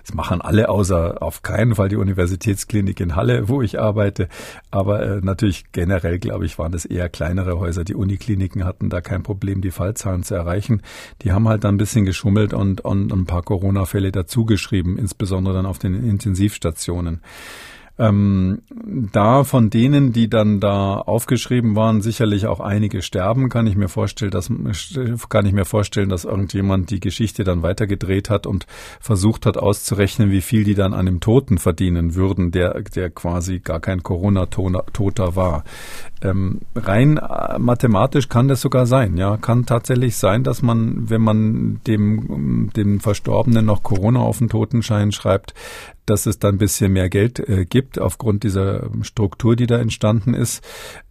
das 0.06 0.14
machen 0.14 0.42
alle 0.42 0.70
außer 0.70 1.22
auf 1.22 1.42
keinen 1.42 1.76
Fall 1.76 1.90
die 1.90 1.98
Universitätsklinik 1.98 3.02
in 3.02 3.18
Halle, 3.18 3.50
wo 3.50 3.62
ich 3.62 3.80
arbeite. 3.80 4.30
Aber 4.72 5.04
äh, 5.04 5.20
natürlich 5.22 5.72
generell, 5.74 6.20
glaube 6.20 6.46
ich, 6.46 6.58
waren 6.58 6.72
das 6.72 6.86
eher 6.86 7.10
kleinere 7.10 7.60
Häuser. 7.60 7.84
Die 7.84 7.96
Unikliniken 7.96 8.64
hatten 8.64 8.90
da 8.90 9.02
kein 9.02 9.24
Problem, 9.24 9.62
die 9.62 9.72
Fallzahlen 9.90 10.24
zu 10.24 10.36
erreichen. 10.36 10.82
Die 11.22 11.32
haben 11.32 11.48
halt 11.48 11.64
da 11.64 11.70
ein 11.70 11.78
bisschen 11.78 12.06
geschummelt 12.06 12.54
und, 12.54 12.82
und 12.82 13.12
ein 13.12 13.26
paar 13.26 13.44
Corona-Fälle 13.44 14.12
dazugeschrieben, 14.12 14.98
insbesondere 14.98 15.56
dann 15.56 15.66
auf 15.66 15.80
den 15.80 15.96
Intensivstationen. 15.96 17.22
Ähm, 18.00 18.62
da 19.12 19.44
von 19.44 19.70
denen, 19.70 20.14
die 20.14 20.30
dann 20.30 20.62
da 20.62 20.96
aufgeschrieben 20.96 21.76
waren, 21.76 22.02
sicherlich 22.02 22.48
auch 22.48 22.62
einige 22.62 23.02
sterben, 23.02 23.50
kann 23.50 23.68
ich 23.68 23.76
mir 23.76 23.90
vorstellen, 23.90 24.32
dass 24.32 24.50
kann 25.28 25.46
ich 25.46 25.52
mir 25.52 25.66
vorstellen, 25.66 26.08
dass 26.08 26.24
irgendjemand 26.24 26.92
die 26.92 27.02
Geschichte 27.02 27.44
dann 27.44 27.62
weitergedreht 27.62 28.30
hat 28.30 28.48
und 28.48 28.68
versucht 29.02 29.46
hat 29.46 29.58
auszurechnen, 29.58 30.32
wie 30.32 30.40
viel 30.40 30.64
die 30.64 30.76
dann 30.76 30.94
an 30.94 31.08
dem 31.08 31.20
Toten 31.20 31.58
verdienen 31.58 32.16
würden, 32.16 32.52
der 32.52 32.82
der 32.84 33.10
quasi 33.10 33.60
gar 33.60 33.82
kein 33.82 34.02
Corona-Toter 34.02 35.36
war. 35.36 35.66
Ähm, 36.22 36.62
rein 36.76 37.18
äh, 37.18 37.60
mathematisch 37.60 38.30
kann 38.30 38.48
das 38.48 38.62
sogar 38.62 38.86
sein, 38.86 39.18
ja, 39.18 39.38
kann 39.38 39.66
tatsächlich 39.66 40.18
sein, 40.18 40.44
dass 40.44 40.62
man, 40.62 41.10
wenn 41.10 41.22
man 41.22 41.82
dem 41.88 42.70
dem 42.76 43.00
Verstorbenen 43.00 43.66
noch 43.66 43.84
Corona 43.84 44.20
auf 44.20 44.40
den 44.40 44.50
Totenschein 44.50 45.12
schreibt, 45.12 45.54
dass 46.10 46.26
es 46.26 46.40
dann 46.40 46.56
ein 46.56 46.58
bisschen 46.58 46.92
mehr 46.92 47.10
Geld 47.10 47.40
äh, 47.48 47.66
gibt 47.66 48.00
aufgrund 48.00 48.44
dieser 48.44 48.90
Struktur, 49.02 49.56
die 49.56 49.68
da 49.68 49.78
entstanden 49.78 50.34
ist. 50.34 50.64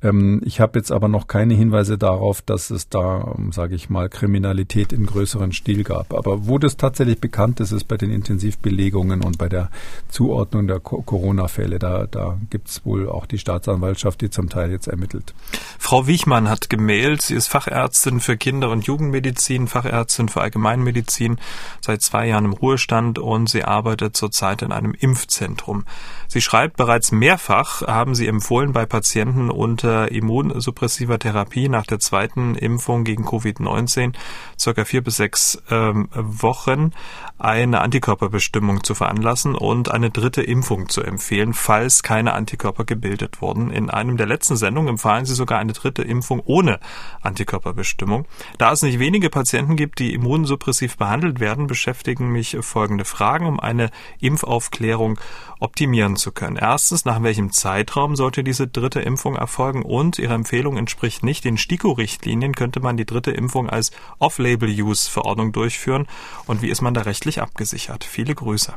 Ähm, 0.02 0.40
ich 0.44 0.60
habe 0.60 0.78
jetzt 0.78 0.90
aber 0.90 1.08
noch 1.08 1.28
keine 1.28 1.54
Hinweise 1.54 1.98
darauf, 1.98 2.42
dass 2.42 2.70
es 2.70 2.88
da, 2.88 3.34
ähm, 3.38 3.52
sage 3.52 3.76
ich 3.76 3.90
mal, 3.90 4.08
Kriminalität 4.08 4.92
in 4.92 5.06
größeren 5.06 5.52
Stil 5.52 5.84
gab. 5.84 6.12
Aber 6.12 6.48
wo 6.48 6.58
das 6.58 6.76
tatsächlich 6.76 7.20
bekannt 7.20 7.60
ist, 7.60 7.70
ist 7.72 7.84
bei 7.84 7.96
den 7.96 8.10
Intensivbelegungen 8.10 9.22
und 9.22 9.38
bei 9.38 9.48
der 9.48 9.70
Zuordnung 10.08 10.66
der 10.66 10.80
Corona-Fälle. 10.80 11.78
Da, 11.78 12.06
da 12.06 12.38
gibt 12.50 12.68
es 12.68 12.84
wohl 12.84 13.08
auch 13.08 13.26
die 13.26 13.38
Staatsanwaltschaft, 13.38 14.20
die 14.20 14.30
zum 14.30 14.48
Teil 14.48 14.72
jetzt 14.72 14.88
ermittelt. 14.98 15.32
Frau 15.78 16.08
Wiechmann 16.08 16.48
hat 16.48 16.68
gemeldet, 16.68 17.22
sie 17.22 17.34
ist 17.34 17.46
Fachärztin 17.46 18.18
für 18.20 18.36
Kinder- 18.36 18.70
und 18.70 18.86
Jugendmedizin, 18.86 19.68
Fachärztin 19.68 20.28
für 20.28 20.40
Allgemeinmedizin, 20.40 21.38
seit 21.80 22.02
zwei 22.02 22.26
Jahren 22.26 22.46
im 22.46 22.52
Ruhestand 22.52 23.18
und 23.18 23.48
sie 23.48 23.64
arbeitet 23.64 24.16
zurzeit 24.16 24.62
in 24.62 24.72
einem 24.72 24.88
einem 24.88 24.94
Impfzentrum. 24.98 25.84
Sie 26.26 26.40
schreibt, 26.40 26.76
bereits 26.76 27.12
mehrfach 27.12 27.82
haben 27.82 28.14
sie 28.14 28.26
empfohlen, 28.26 28.72
bei 28.72 28.86
Patienten 28.86 29.50
unter 29.50 30.10
immunsuppressiver 30.10 31.18
Therapie 31.18 31.68
nach 31.68 31.86
der 31.86 32.00
zweiten 32.00 32.54
Impfung 32.54 33.04
gegen 33.04 33.24
Covid-19 33.24 34.14
circa 34.58 34.84
vier 34.84 35.02
bis 35.02 35.16
sechs 35.16 35.62
ähm, 35.70 36.08
Wochen 36.12 36.92
eine 37.38 37.80
Antikörperbestimmung 37.80 38.82
zu 38.82 38.94
veranlassen 38.94 39.54
und 39.54 39.90
eine 39.90 40.10
dritte 40.10 40.42
Impfung 40.42 40.88
zu 40.88 41.02
empfehlen, 41.02 41.54
falls 41.54 42.02
keine 42.02 42.32
Antikörper 42.34 42.84
gebildet 42.84 43.40
wurden. 43.40 43.70
In 43.70 43.90
einem 43.90 44.16
der 44.16 44.26
letzten 44.26 44.56
Sendungen 44.56 44.87
empfahlen 44.88 45.24
sie 45.24 45.34
sogar 45.34 45.58
eine 45.58 45.72
dritte 45.72 46.02
Impfung 46.02 46.40
ohne 46.44 46.80
Antikörperbestimmung. 47.22 48.26
Da 48.58 48.72
es 48.72 48.82
nicht 48.82 48.98
wenige 48.98 49.30
Patienten 49.30 49.76
gibt, 49.76 49.98
die 49.98 50.14
immunsuppressiv 50.14 50.96
behandelt 50.96 51.40
werden, 51.40 51.66
beschäftigen 51.66 52.30
mich 52.30 52.56
folgende 52.60 53.04
Fragen, 53.04 53.46
um 53.46 53.60
eine 53.60 53.90
Impfaufklärung 54.20 55.18
optimieren 55.60 56.16
zu 56.16 56.32
können. 56.32 56.56
Erstens, 56.56 57.04
nach 57.04 57.22
welchem 57.22 57.52
Zeitraum 57.52 58.16
sollte 58.16 58.44
diese 58.44 58.68
dritte 58.68 59.00
Impfung 59.00 59.36
erfolgen? 59.36 59.82
Und 59.82 60.18
Ihre 60.18 60.34
Empfehlung 60.34 60.76
entspricht 60.76 61.22
nicht 61.22 61.44
den 61.44 61.58
STIKO-Richtlinien. 61.58 62.54
Könnte 62.54 62.80
man 62.80 62.96
die 62.96 63.06
dritte 63.06 63.30
Impfung 63.30 63.68
als 63.68 63.90
Off-Label-Use-Verordnung 64.18 65.52
durchführen? 65.52 66.06
Und 66.46 66.62
wie 66.62 66.68
ist 66.68 66.82
man 66.82 66.94
da 66.94 67.02
rechtlich 67.02 67.40
abgesichert? 67.40 68.04
Viele 68.04 68.34
Grüße. 68.34 68.74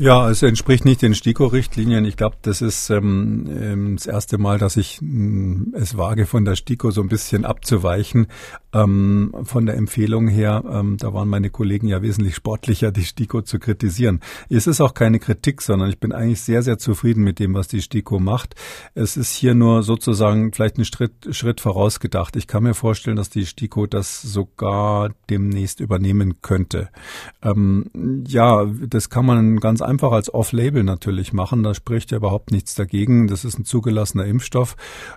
Ja, 0.00 0.30
es 0.30 0.42
entspricht 0.42 0.86
nicht 0.86 1.02
den 1.02 1.14
STIKO-Richtlinien. 1.14 2.06
Ich 2.06 2.16
glaube, 2.16 2.36
das 2.40 2.62
ist 2.62 2.88
ähm, 2.88 3.46
ähm, 3.50 3.96
das 3.96 4.06
erste 4.06 4.38
Mal, 4.38 4.56
dass 4.56 4.78
ich 4.78 5.02
ähm, 5.02 5.74
es 5.76 5.98
wage, 5.98 6.24
von 6.24 6.46
der 6.46 6.56
STIKO 6.56 6.90
so 6.90 7.02
ein 7.02 7.08
bisschen 7.08 7.44
abzuweichen. 7.44 8.28
Ähm, 8.72 9.34
von 9.42 9.66
der 9.66 9.76
Empfehlung 9.76 10.28
her, 10.28 10.64
ähm, 10.70 10.96
da 10.96 11.12
waren 11.12 11.28
meine 11.28 11.50
Kollegen 11.50 11.86
ja 11.86 12.00
wesentlich 12.00 12.34
sportlicher, 12.34 12.92
die 12.92 13.04
STIKO 13.04 13.42
zu 13.42 13.58
kritisieren. 13.58 14.20
Es 14.48 14.66
ist 14.66 14.80
auch 14.80 14.94
keine 14.94 15.18
Kritik, 15.18 15.60
sondern 15.60 15.90
ich 15.90 15.98
bin 15.98 16.12
eigentlich 16.12 16.40
sehr, 16.40 16.62
sehr 16.62 16.78
zufrieden 16.78 17.22
mit 17.22 17.38
dem, 17.38 17.52
was 17.52 17.68
die 17.68 17.82
STIKO 17.82 18.20
macht. 18.20 18.54
Es 18.94 19.18
ist 19.18 19.34
hier 19.34 19.54
nur 19.54 19.82
sozusagen 19.82 20.52
vielleicht 20.54 20.78
ein 20.78 20.86
Schritt, 20.86 21.12
Schritt 21.32 21.60
vorausgedacht. 21.60 22.36
Ich 22.36 22.46
kann 22.46 22.62
mir 22.62 22.74
vorstellen, 22.74 23.16
dass 23.16 23.28
die 23.28 23.44
STIKO 23.44 23.86
das 23.86 24.22
sogar 24.22 25.10
demnächst 25.28 25.80
übernehmen 25.80 26.40
könnte. 26.40 26.88
Ähm, 27.42 27.90
ja, 28.26 28.64
das 28.64 29.10
kann 29.10 29.26
man 29.26 29.58
ganz 29.58 29.82
einfach 29.90 30.12
als 30.12 30.32
Off-Label 30.32 30.84
natürlich 30.84 31.32
machen. 31.32 31.62
Da 31.62 31.74
spricht 31.74 32.12
ja 32.12 32.16
überhaupt 32.16 32.52
nichts 32.52 32.74
dagegen. 32.74 33.26
Das 33.28 33.44
ist 33.44 33.58
ein 33.58 33.64
zugelassener 33.64 34.24
Impfstoff. 34.24 34.76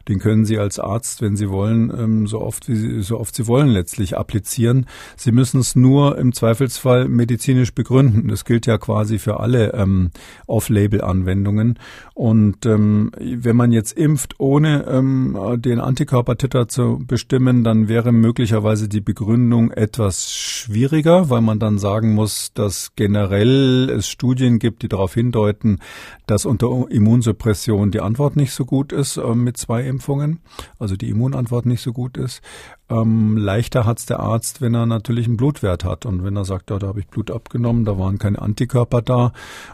Den 0.10 0.20
können 0.20 0.44
Sie 0.44 0.58
als 0.58 0.80
Arzt, 0.80 1.22
wenn 1.22 1.38
Sie 1.38 1.50
wollen, 1.50 1.92
ähm, 1.98 2.28
so 2.28 2.42
oft 2.42 2.68
wie 2.68 2.76
Sie, 2.76 3.02
so 3.02 3.20
oft 3.20 3.36
Sie 3.36 3.48
wollen, 3.48 3.70
letztlich 3.70 4.18
applizieren. 4.18 4.88
Sie 5.16 5.32
müssen 5.32 5.60
es 5.62 5.76
nur 5.76 6.18
im 6.18 6.34
Zweifelsfall 6.34 7.08
medizinisch 7.08 7.74
begründen. 7.74 8.28
Das 8.28 8.44
gilt 8.44 8.66
ja 8.66 8.78
quasi 8.78 9.20
für 9.20 9.40
alle 9.40 9.74
ähm, 9.74 10.10
Off-Label-Anwendungen. 10.48 11.80
Und 12.16 12.66
ähm, 12.66 13.12
wenn 13.20 13.56
man 13.56 13.72
jetzt 13.72 13.94
impft, 13.94 14.40
ohne 14.40 14.86
ähm, 14.88 15.38
den 15.58 15.80
Antikörpertitter 15.80 16.68
zu 16.68 17.00
bestimmen, 17.06 17.64
dann 17.64 17.88
wäre 17.88 18.12
möglicherweise 18.12 18.90
die 18.90 19.02
Begründung 19.02 19.72
etwas 19.72 20.34
schwieriger, 20.34 21.30
weil 21.30 21.42
man 21.42 21.60
dann 21.60 21.78
sagen 21.78 22.14
muss, 22.14 22.54
dass 22.54 22.96
generell 22.96 23.90
es 23.90 24.08
Studien 24.08 24.60
gibt, 24.64 24.82
die 24.82 24.88
darauf 24.88 25.14
hindeuten, 25.14 25.80
dass 26.26 26.46
unter 26.46 26.90
Immunsuppression 26.90 27.92
die 27.92 28.00
Antwort 28.00 28.38
nicht 28.38 28.54
so 28.54 28.64
gut 28.64 28.94
ist 28.94 29.18
äh, 29.18 29.36
mit 29.36 29.58
zwei 29.58 29.84
Impfungen, 29.84 30.40
also 30.80 30.96
die 30.96 31.10
Immunantwort 31.10 31.66
nicht 31.66 31.82
so 31.82 31.92
gut 31.92 32.16
ist. 32.16 32.42
Ähm, 32.90 33.38
leichter 33.38 33.86
hat's 33.86 34.06
der 34.06 34.20
Arzt, 34.20 34.62
wenn 34.62 34.76
er 34.76 34.86
natürlich 34.86 35.26
einen 35.26 35.38
Blutwert 35.38 35.84
hat 35.84 36.06
und 36.06 36.24
wenn 36.24 36.36
er 36.36 36.46
sagt, 36.46 36.70
ja, 36.70 36.80
da 36.80 36.88
habe 36.88 37.00
ich 37.00 37.08
Blut 37.08 37.32
abgenommen, 37.32 37.86
da 37.86 37.98
waren 37.98 38.20
keine 38.20 38.42
Antikörper 38.42 39.02
da. 39.02 39.34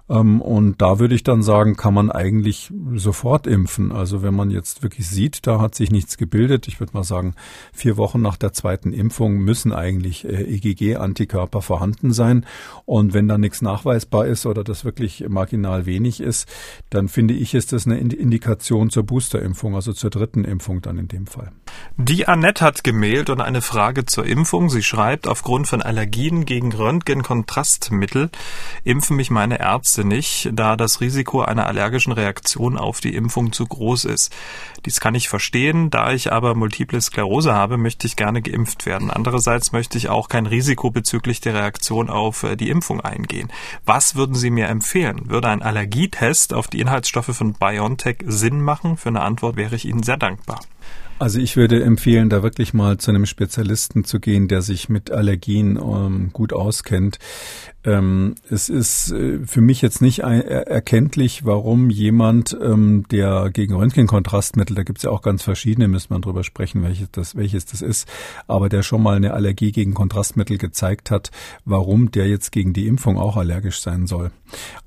Ähm, 0.10 0.42
und 0.42 0.82
da 0.82 1.00
würde 1.00 1.16
ich 1.16 1.24
dann 1.24 1.44
sagen, 1.44 1.76
kann 1.76 1.94
man 1.94 2.12
eigentlich 2.12 2.72
sofort 2.96 3.46
impfen. 3.46 3.92
Also 3.92 4.22
wenn 4.24 4.36
man 4.36 4.52
jetzt 4.52 4.84
wirklich 4.84 5.08
sieht, 5.08 5.48
da 5.48 5.60
hat 5.60 5.76
sich 5.76 5.92
nichts 5.92 6.18
gebildet, 6.18 6.68
ich 6.68 6.80
würde 6.80 6.94
mal 6.94 7.04
sagen, 7.04 7.34
vier 7.74 7.98
Wochen 7.98 8.22
nach 8.22 8.38
der 8.38 8.54
zweiten 8.54 8.94
Impfung 8.94 9.38
müssen 9.38 9.74
eigentlich 9.74 10.26
äh, 10.26 10.44
EGG-Antikörper 10.44 11.62
vorhanden 11.62 12.14
sein. 12.14 12.46
Und 12.86 13.14
wenn 13.14 13.28
da 13.28 13.38
nichts 13.38 13.62
nachweisbar 13.62 14.28
ist 14.28 14.46
oder 14.46 14.64
das 14.64 14.79
wirklich 14.86 15.26
marginal 15.28 15.86
wenig 15.86 16.20
ist, 16.22 16.48
dann 16.90 17.08
finde 17.08 17.34
ich, 17.34 17.54
ist 17.54 17.74
das 17.74 17.86
eine 17.86 18.00
Indikation 18.00 18.90
zur 18.90 19.04
Boosterimpfung, 19.04 19.76
also 19.76 19.94
zur 19.94 20.10
dritten 20.10 20.44
Impfung 20.44 20.82
dann 20.82 20.98
in 20.98 21.08
dem 21.08 21.28
Fall. 21.28 21.52
Die 21.98 22.28
Annette 22.28 22.64
hat 22.64 22.84
gemailt 22.84 23.30
und 23.30 23.42
eine 23.42 23.62
Frage 23.62 24.06
zur 24.06 24.26
Impfung. 24.26 24.70
Sie 24.70 24.84
schreibt, 24.84 25.28
aufgrund 25.28 25.68
von 25.68 25.82
Allergien 25.82 26.46
gegen 26.46 26.72
Röntgenkontrastmittel 26.72 28.30
impfen 28.84 29.16
mich 29.16 29.32
meine 29.32 29.60
Ärzte 29.60 30.06
nicht, 30.06 30.50
da 30.54 30.76
das 30.76 31.02
Risiko 31.02 31.42
einer 31.42 31.66
allergischen 31.68 32.14
Reaktion 32.14 32.78
auf 32.78 33.00
die 33.02 33.16
Impfung 33.16 33.52
zu 33.52 33.66
groß 33.66 34.06
ist. 34.06 34.34
Dies 34.86 35.00
kann 35.00 35.16
ich 35.16 35.30
verstehen, 35.30 35.90
da 35.90 36.14
ich 36.14 36.32
aber 36.32 36.56
multiple 36.56 37.02
Sklerose 37.02 37.54
habe, 37.54 37.78
möchte 37.78 38.08
ich 38.08 38.16
gerne 38.16 38.42
geimpft 38.42 38.86
werden. 38.86 39.12
Andererseits 39.12 39.72
möchte 39.72 39.98
ich 39.98 40.10
auch 40.10 40.30
kein 40.30 40.46
Risiko 40.46 40.90
bezüglich 40.90 41.42
der 41.42 41.54
Reaktion 41.54 42.10
auf 42.10 42.44
äh, 42.44 42.56
die 42.56 42.70
Impfung 42.70 43.02
eingehen. 43.02 43.52
Was 43.86 44.16
würden 44.16 44.36
Sie 44.36 44.52
mir 44.60 44.68
empfehlen? 44.68 45.30
Würde 45.30 45.48
ein 45.48 45.62
Allergietest 45.62 46.54
auf 46.54 46.68
die 46.68 46.82
Inhaltsstoffe 46.82 47.36
von 47.36 47.54
BioNTech 47.54 48.18
Sinn 48.26 48.62
machen? 48.62 48.98
Für 48.98 49.10
eine 49.10 49.22
Antwort 49.22 49.56
wäre 49.56 49.76
ich 49.76 49.86
Ihnen 49.86 50.04
sehr 50.04 50.18
dankbar. 50.18 50.60
Also 51.20 51.40
ich 51.40 51.58
würde 51.58 51.84
empfehlen, 51.84 52.30
da 52.30 52.44
wirklich 52.44 52.74
mal 52.74 52.98
zu 52.98 53.12
einem 53.12 53.26
Spezialisten 53.26 54.06
zu 54.06 54.22
gehen, 54.22 54.48
der 54.48 54.62
sich 54.62 54.88
mit 54.88 55.12
Allergien 55.12 55.76
ähm, 55.76 56.30
gut 56.32 56.54
auskennt. 56.54 57.20
Ähm, 57.84 58.36
es 58.50 58.70
ist 58.70 59.12
äh, 59.12 59.40
für 59.46 59.62
mich 59.62 59.82
jetzt 59.82 60.02
nicht 60.02 60.20
erkenntlich, 60.20 61.46
warum 61.46 61.90
jemand, 61.90 62.58
ähm, 62.62 63.06
der 63.10 63.50
gegen 63.52 63.76
Röntgenkontrastmittel, 63.76 64.76
da 64.76 64.84
gibt 64.84 65.00
es 65.00 65.04
ja 65.04 65.12
auch 65.12 65.22
ganz 65.22 65.44
verschiedene, 65.44 65.88
müsste 65.88 66.14
man 66.14 66.22
drüber 66.22 66.44
sprechen, 66.44 66.84
welches 66.84 67.10
das, 67.12 67.36
welches 67.36 67.66
das 67.66 67.82
ist, 67.82 68.08
aber 68.48 68.70
der 68.70 68.84
schon 68.84 69.04
mal 69.04 69.16
eine 69.16 69.34
Allergie 69.34 69.72
gegen 69.72 69.94
Kontrastmittel 69.94 70.58
gezeigt 70.58 71.10
hat, 71.12 71.32
warum 71.64 72.12
der 72.12 72.28
jetzt 72.28 72.52
gegen 72.52 72.74
die 72.74 72.88
Impfung 72.88 73.18
auch 73.18 73.36
allergisch 73.36 73.82
sein 73.82 74.08
soll. 74.08 74.32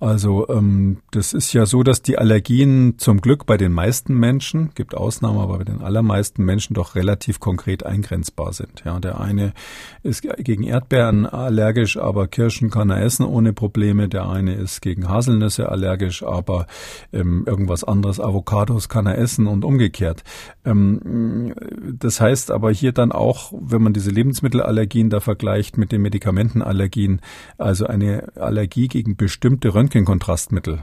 Also 0.00 0.48
ähm, 0.48 0.98
das 1.12 1.32
ist 1.32 1.52
ja 1.52 1.66
so, 1.66 1.82
dass 1.82 2.02
die 2.02 2.18
Allergien 2.18 2.98
zum 2.98 3.20
Glück 3.20 3.46
bei 3.46 3.56
den 3.56 3.72
meisten 3.72 4.14
Menschen, 4.14 4.70
gibt 4.74 4.94
Ausnahmen, 4.94 5.38
aber 5.38 5.58
bei 5.58 5.64
den 5.64 5.80
allermeisten 5.80 5.91
Menschen 6.38 6.74
doch 6.74 6.94
relativ 6.94 7.40
konkret 7.40 7.84
eingrenzbar 7.84 8.52
sind. 8.52 8.82
Ja, 8.84 9.00
der 9.00 9.18
eine 9.20 9.54
ist 10.02 10.22
gegen 10.22 10.62
Erdbeeren 10.62 11.26
allergisch, 11.26 11.96
aber 11.96 12.28
Kirschen 12.28 12.70
kann 12.70 12.82
kann 12.82 12.90
er 12.90 13.04
essen 13.04 13.24
ohne 13.24 13.52
Probleme. 13.52 14.08
Der 14.08 14.28
eine 14.28 14.54
ist 14.54 14.82
gegen 14.82 15.08
Haselnüsse 15.08 15.68
allergisch, 15.68 16.24
aber 16.24 16.66
ähm, 17.12 17.44
irgendwas 17.46 17.84
anderes, 17.84 18.18
Avocados 18.18 18.88
kann 18.88 19.06
er 19.06 19.18
essen 19.18 19.46
und 19.46 19.64
umgekehrt. 19.64 20.24
Ähm, 20.64 21.54
das 21.96 22.20
heißt 22.20 22.50
aber 22.50 22.72
hier 22.72 22.90
dann 22.90 23.12
auch, 23.12 23.52
wenn 23.56 23.80
man 23.80 23.92
diese 23.92 24.10
Lebensmittelallergien 24.10 25.10
da 25.10 25.20
vergleicht 25.20 25.78
mit 25.78 25.92
den 25.92 26.02
Medikamentenallergien, 26.02 27.20
also 27.56 27.86
eine 27.86 28.32
Allergie 28.34 28.88
gegen 28.88 29.14
bestimmte 29.14 29.72
Röntgenkontrastmittel, 29.72 30.80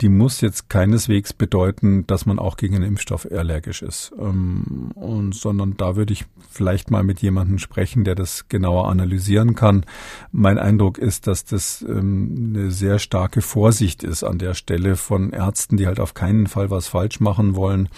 die 0.00 0.08
muss 0.08 0.40
jetzt 0.40 0.68
keineswegs 0.68 1.32
bedeuten, 1.32 2.06
dass 2.06 2.26
man 2.26 2.38
auch 2.38 2.56
gegen 2.56 2.74
einen 2.74 2.84
Impfstoff 2.84 3.28
allergisch 3.30 3.80
ist. 3.82 4.12
Ähm, 4.18 4.90
und, 4.94 5.34
sondern 5.34 5.76
da 5.76 5.94
würde 5.94 6.12
ich 6.12 6.24
vielleicht 6.50 6.90
mal 6.90 7.04
mit 7.04 7.22
jemandem 7.22 7.58
sprechen, 7.58 8.04
der 8.04 8.14
das 8.14 8.48
genauer 8.48 8.88
analysieren 8.88 9.54
kann. 9.54 9.84
Mein 10.32 10.58
Eindruck 10.58 10.98
ist, 10.98 11.26
dass 11.26 11.44
das 11.44 11.82
ähm, 11.82 12.54
eine 12.54 12.70
sehr 12.70 12.98
starke 12.98 13.40
Vorsicht 13.40 14.02
ist 14.02 14.24
an 14.24 14.38
der 14.38 14.54
Stelle 14.54 14.96
von 14.96 15.30
Ärzten, 15.30 15.76
die 15.76 15.86
halt 15.86 16.00
auf 16.00 16.14
keinen 16.14 16.48
Fall 16.48 16.70
was 16.70 16.88
falsch 16.88 17.20
machen 17.20 17.54
wollen 17.54 17.88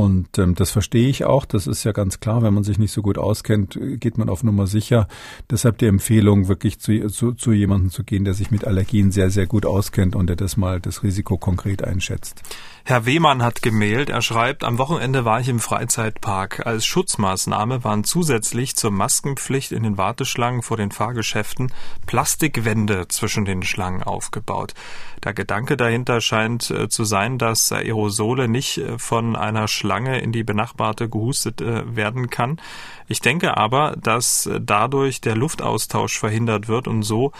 und 0.00 0.38
ähm, 0.38 0.54
das 0.54 0.70
verstehe 0.70 1.08
ich 1.08 1.26
auch. 1.26 1.44
Das 1.44 1.66
ist 1.66 1.84
ja 1.84 1.92
ganz 1.92 2.20
klar. 2.20 2.40
Wenn 2.42 2.54
man 2.54 2.64
sich 2.64 2.78
nicht 2.78 2.90
so 2.90 3.02
gut 3.02 3.18
auskennt, 3.18 3.78
geht 4.00 4.16
man 4.16 4.30
auf 4.30 4.42
Nummer 4.42 4.66
sicher. 4.66 5.08
Deshalb 5.50 5.76
die 5.76 5.88
Empfehlung, 5.88 6.48
wirklich 6.48 6.78
zu, 6.78 7.08
zu, 7.08 7.32
zu 7.32 7.52
jemandem 7.52 7.90
zu 7.90 8.02
gehen, 8.02 8.24
der 8.24 8.32
sich 8.32 8.50
mit 8.50 8.66
Allergien 8.66 9.12
sehr, 9.12 9.28
sehr 9.28 9.46
gut 9.46 9.66
auskennt 9.66 10.16
und 10.16 10.28
der 10.28 10.36
das 10.36 10.56
mal 10.56 10.80
das 10.80 11.02
Risiko 11.02 11.36
konkret 11.36 11.84
einschätzt. 11.84 12.42
Herr 12.84 13.04
Wehmann 13.06 13.42
hat 13.42 13.62
gemailt. 13.62 14.08
Er 14.08 14.22
schreibt, 14.22 14.64
am 14.64 14.78
Wochenende 14.78 15.24
war 15.24 15.40
ich 15.40 15.48
im 15.48 15.60
Freizeitpark. 15.60 16.66
Als 16.66 16.86
Schutzmaßnahme 16.86 17.84
waren 17.84 18.04
zusätzlich 18.04 18.74
zur 18.74 18.90
Maskenpflicht 18.90 19.72
in 19.72 19.82
den 19.82 19.98
Warteschlangen 19.98 20.62
vor 20.62 20.76
den 20.76 20.90
Fahrgeschäften 20.90 21.72
Plastikwände 22.06 23.06
zwischen 23.08 23.44
den 23.44 23.62
Schlangen 23.62 24.02
aufgebaut. 24.02 24.74
Der 25.22 25.34
Gedanke 25.34 25.76
dahinter 25.76 26.20
scheint 26.20 26.70
äh, 26.70 26.88
zu 26.88 27.04
sein, 27.04 27.36
dass 27.36 27.70
Aerosole 27.70 28.48
nicht 28.48 28.78
äh, 28.78 28.98
von 28.98 29.36
einer 29.36 29.68
Schlange 29.68 30.20
in 30.20 30.32
die 30.32 30.44
benachbarte 30.44 31.08
gehustet 31.08 31.60
äh, 31.60 31.94
werden 31.94 32.30
kann. 32.30 32.60
Ich 33.06 33.20
denke 33.20 33.56
aber, 33.56 33.96
dass 34.00 34.48
dadurch 34.60 35.20
der 35.20 35.36
Luftaustausch 35.36 36.18
verhindert 36.18 36.68
wird 36.68 36.88
und 36.88 37.02
so 37.02 37.32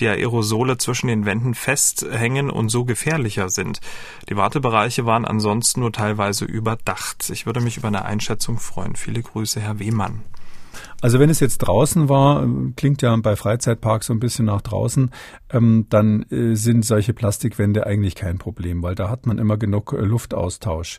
die 0.00 0.08
Aerosole 0.08 0.78
zwischen 0.78 1.08
den 1.08 1.26
Wänden 1.26 1.54
festhängen 1.54 2.50
und 2.50 2.70
so 2.70 2.84
gefährlicher 2.84 3.50
sind. 3.50 3.80
Die 4.28 4.36
Wartebereiche 4.36 5.06
waren 5.06 5.24
ansonsten 5.24 5.80
nur 5.80 5.92
teilweise 5.92 6.44
überdacht. 6.44 7.30
Ich 7.30 7.46
würde 7.46 7.60
mich 7.60 7.76
über 7.76 7.88
eine 7.88 8.04
Einschätzung 8.04 8.58
freuen. 8.58 8.96
Viele 8.96 9.22
Grüße, 9.22 9.60
Herr 9.60 9.78
Wehmann. 9.78 10.22
Also 11.00 11.20
wenn 11.20 11.30
es 11.30 11.40
jetzt 11.40 11.58
draußen 11.58 12.08
war, 12.08 12.46
klingt 12.76 13.02
ja 13.02 13.14
bei 13.16 13.36
Freizeitparks 13.36 14.06
so 14.06 14.12
ein 14.12 14.20
bisschen 14.20 14.46
nach 14.46 14.62
draußen, 14.62 15.10
ähm, 15.50 15.86
dann 15.88 16.24
äh, 16.30 16.54
sind 16.54 16.84
solche 16.84 17.14
Plastikwände 17.14 17.86
eigentlich 17.86 18.14
kein 18.16 18.38
Problem, 18.38 18.82
weil 18.82 18.94
da 18.94 19.08
hat 19.08 19.26
man 19.26 19.38
immer 19.38 19.56
genug 19.56 19.92
äh, 19.92 20.00
Luftaustausch. 20.00 20.98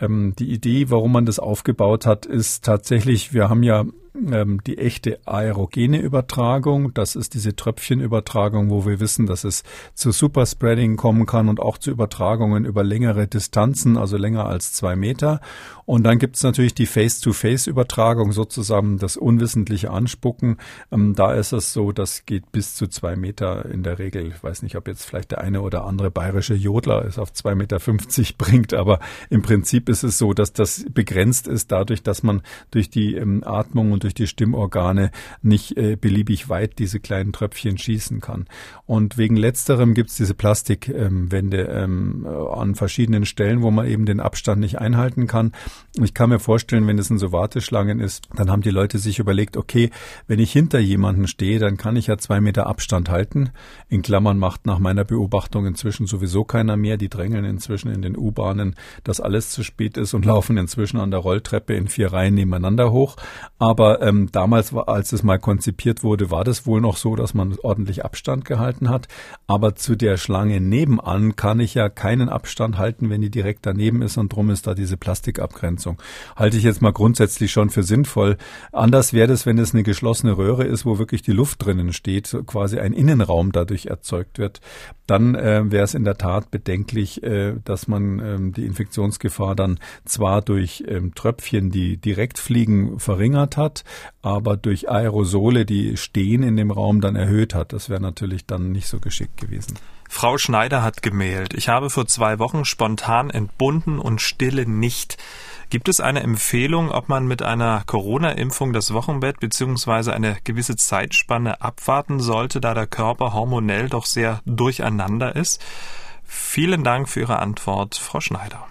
Ähm, 0.00 0.34
die 0.36 0.52
Idee, 0.52 0.90
warum 0.90 1.12
man 1.12 1.26
das 1.26 1.38
aufgebaut 1.38 2.06
hat, 2.06 2.26
ist 2.26 2.64
tatsächlich, 2.64 3.32
wir 3.32 3.48
haben 3.48 3.62
ja 3.62 3.84
ähm, 4.32 4.60
die 4.66 4.78
echte 4.78 5.20
aerogene 5.26 6.00
Übertragung. 6.00 6.94
Das 6.94 7.16
ist 7.16 7.34
diese 7.34 7.56
Tröpfchenübertragung, 7.56 8.70
wo 8.70 8.86
wir 8.86 9.00
wissen, 9.00 9.26
dass 9.26 9.44
es 9.44 9.62
zu 9.94 10.10
Superspreading 10.10 10.96
kommen 10.96 11.26
kann 11.26 11.48
und 11.48 11.60
auch 11.60 11.78
zu 11.78 11.90
Übertragungen 11.90 12.64
über 12.64 12.84
längere 12.84 13.26
Distanzen, 13.26 13.96
also 13.96 14.16
länger 14.16 14.46
als 14.46 14.72
zwei 14.72 14.96
Meter. 14.96 15.40
Und 15.84 16.02
dann 16.02 16.18
gibt 16.18 16.36
es 16.36 16.42
natürlich 16.42 16.74
die 16.74 16.86
Face-to-Face-Übertragung, 16.86 18.32
sozusagen 18.32 18.98
das 18.98 19.16
unwissentliche 19.16 19.90
Anspucken. 19.90 20.56
Ähm, 20.90 21.14
da 21.14 21.32
ist 21.32 21.52
es 21.52 21.72
so, 21.72 21.92
das 21.92 22.26
geht 22.26 22.50
bis 22.50 22.74
zu 22.74 22.88
zwei 22.88 23.14
Meter 23.14 23.66
in 23.66 23.84
der 23.84 24.00
Regel. 24.00 24.26
Ich 24.26 24.42
weiß 24.42 24.62
nicht, 24.62 24.76
ob 24.76 24.88
jetzt 24.88 25.04
vielleicht 25.04 25.30
der 25.30 25.40
eine 25.40 25.60
oder 25.60 25.84
andere 25.84 26.10
bayerische 26.10 26.54
Jodler 26.54 27.04
es 27.04 27.18
auf 27.18 27.32
zwei 27.32 27.54
Meter 27.54 27.78
fünfzig 27.78 28.36
bringt, 28.38 28.74
aber 28.74 28.98
im 29.30 29.42
Prinzip 29.42 29.88
ist 29.88 30.02
es 30.02 30.18
so, 30.18 30.32
dass 30.32 30.52
das 30.52 30.84
begrenzt 30.92 31.46
ist 31.46 31.70
dadurch, 31.70 32.02
dass 32.02 32.24
man 32.24 32.42
durch 32.72 32.90
die 32.90 33.14
ähm, 33.14 33.44
Atmung 33.44 33.92
und 33.92 34.02
durch 34.06 34.14
die 34.14 34.28
Stimmorgane 34.28 35.10
nicht 35.42 35.76
äh, 35.76 35.96
beliebig 35.96 36.48
weit 36.48 36.78
diese 36.78 37.00
kleinen 37.00 37.32
Tröpfchen 37.32 37.76
schießen 37.76 38.20
kann. 38.20 38.46
Und 38.86 39.18
wegen 39.18 39.34
letzterem 39.34 39.94
gibt 39.94 40.10
es 40.10 40.16
diese 40.16 40.34
Plastikwände 40.34 41.62
ähm, 41.62 42.24
ähm, 42.24 42.26
an 42.26 42.76
verschiedenen 42.76 43.26
Stellen, 43.26 43.62
wo 43.62 43.72
man 43.72 43.88
eben 43.88 44.06
den 44.06 44.20
Abstand 44.20 44.60
nicht 44.60 44.78
einhalten 44.78 45.26
kann. 45.26 45.52
Ich 46.00 46.14
kann 46.14 46.30
mir 46.30 46.38
vorstellen, 46.38 46.86
wenn 46.86 46.98
es 46.98 47.10
in 47.10 47.18
so 47.18 47.32
Warteschlangen 47.32 47.98
ist, 47.98 48.28
dann 48.36 48.48
haben 48.48 48.62
die 48.62 48.70
Leute 48.70 48.98
sich 48.98 49.18
überlegt, 49.18 49.56
okay, 49.56 49.90
wenn 50.28 50.38
ich 50.38 50.52
hinter 50.52 50.78
jemanden 50.78 51.26
stehe, 51.26 51.58
dann 51.58 51.76
kann 51.76 51.96
ich 51.96 52.06
ja 52.06 52.16
zwei 52.16 52.40
Meter 52.40 52.68
Abstand 52.68 53.08
halten. 53.08 53.50
In 53.88 54.02
Klammern 54.02 54.38
macht 54.38 54.66
nach 54.66 54.78
meiner 54.78 55.04
Beobachtung 55.04 55.66
inzwischen 55.66 56.06
sowieso 56.06 56.44
keiner 56.44 56.76
mehr. 56.76 56.96
Die 56.96 57.08
drängeln 57.08 57.44
inzwischen 57.44 57.90
in 57.90 58.02
den 58.02 58.16
U-Bahnen, 58.16 58.76
dass 59.02 59.20
alles 59.20 59.50
zu 59.50 59.64
spät 59.64 59.96
ist 59.96 60.14
und 60.14 60.24
laufen 60.36 60.56
inzwischen 60.58 61.00
an 61.00 61.10
der 61.10 61.18
Rolltreppe 61.18 61.74
in 61.74 61.88
vier 61.88 62.12
Reihen 62.12 62.34
nebeneinander 62.34 62.92
hoch. 62.92 63.16
Aber 63.58 63.95
ähm, 64.00 64.30
damals, 64.32 64.74
als 64.74 65.12
es 65.12 65.22
mal 65.22 65.38
konzipiert 65.38 66.02
wurde, 66.02 66.30
war 66.30 66.44
das 66.44 66.66
wohl 66.66 66.80
noch 66.80 66.96
so, 66.96 67.16
dass 67.16 67.34
man 67.34 67.56
ordentlich 67.62 68.04
Abstand 68.04 68.44
gehalten 68.44 68.88
hat. 68.88 69.08
Aber 69.46 69.74
zu 69.74 69.96
der 69.96 70.16
Schlange 70.16 70.60
nebenan 70.60 71.36
kann 71.36 71.60
ich 71.60 71.74
ja 71.74 71.88
keinen 71.88 72.28
Abstand 72.28 72.78
halten, 72.78 73.10
wenn 73.10 73.20
die 73.20 73.30
direkt 73.30 73.66
daneben 73.66 74.02
ist 74.02 74.16
und 74.16 74.32
drum 74.32 74.50
ist 74.50 74.66
da 74.66 74.74
diese 74.74 74.96
Plastikabgrenzung. 74.96 76.00
Halte 76.36 76.56
ich 76.56 76.64
jetzt 76.64 76.82
mal 76.82 76.92
grundsätzlich 76.92 77.52
schon 77.52 77.70
für 77.70 77.82
sinnvoll. 77.82 78.36
Anders 78.72 79.12
wäre 79.12 79.28
das, 79.28 79.46
wenn 79.46 79.58
es 79.58 79.74
eine 79.74 79.82
geschlossene 79.82 80.36
Röhre 80.36 80.64
ist, 80.64 80.86
wo 80.86 80.98
wirklich 80.98 81.22
die 81.22 81.32
Luft 81.32 81.64
drinnen 81.64 81.92
steht, 81.92 82.36
quasi 82.46 82.78
ein 82.78 82.92
Innenraum 82.92 83.52
dadurch 83.52 83.86
erzeugt 83.86 84.38
wird. 84.38 84.60
Dann 85.06 85.34
äh, 85.34 85.62
wäre 85.70 85.84
es 85.84 85.94
in 85.94 86.04
der 86.04 86.18
Tat 86.18 86.50
bedenklich, 86.50 87.22
äh, 87.22 87.54
dass 87.64 87.86
man 87.86 88.18
ähm, 88.18 88.52
die 88.52 88.66
Infektionsgefahr 88.66 89.54
dann 89.54 89.78
zwar 90.04 90.42
durch 90.42 90.84
ähm, 90.88 91.14
Tröpfchen, 91.14 91.70
die 91.70 91.96
direkt 91.96 92.38
fliegen, 92.38 92.98
verringert 92.98 93.56
hat, 93.56 93.75
aber 94.22 94.56
durch 94.56 94.90
Aerosole, 94.90 95.64
die 95.64 95.96
stehen 95.96 96.42
in 96.42 96.56
dem 96.56 96.70
Raum, 96.70 97.00
dann 97.00 97.16
erhöht 97.16 97.54
hat. 97.54 97.72
Das 97.72 97.88
wäre 97.88 98.00
natürlich 98.00 98.46
dann 98.46 98.72
nicht 98.72 98.88
so 98.88 99.00
geschickt 99.00 99.36
gewesen. 99.38 99.78
Frau 100.08 100.38
Schneider 100.38 100.82
hat 100.82 101.02
gemailt. 101.02 101.54
Ich 101.54 101.68
habe 101.68 101.90
vor 101.90 102.06
zwei 102.06 102.38
Wochen 102.38 102.64
spontan 102.64 103.30
entbunden 103.30 103.98
und 103.98 104.20
stille 104.20 104.66
nicht. 104.66 105.18
Gibt 105.68 105.88
es 105.88 106.00
eine 106.00 106.22
Empfehlung, 106.22 106.90
ob 106.90 107.08
man 107.08 107.26
mit 107.26 107.42
einer 107.42 107.82
Corona-Impfung 107.86 108.72
das 108.72 108.94
Wochenbett 108.94 109.40
bzw. 109.40 110.12
eine 110.12 110.36
gewisse 110.44 110.76
Zeitspanne 110.76 111.60
abwarten 111.60 112.20
sollte, 112.20 112.60
da 112.60 112.72
der 112.72 112.86
Körper 112.86 113.32
hormonell 113.32 113.88
doch 113.88 114.06
sehr 114.06 114.40
durcheinander 114.46 115.34
ist? 115.34 115.60
Vielen 116.24 116.84
Dank 116.84 117.08
für 117.08 117.20
Ihre 117.20 117.40
Antwort, 117.40 117.96
Frau 117.96 118.20
Schneider 118.20 118.66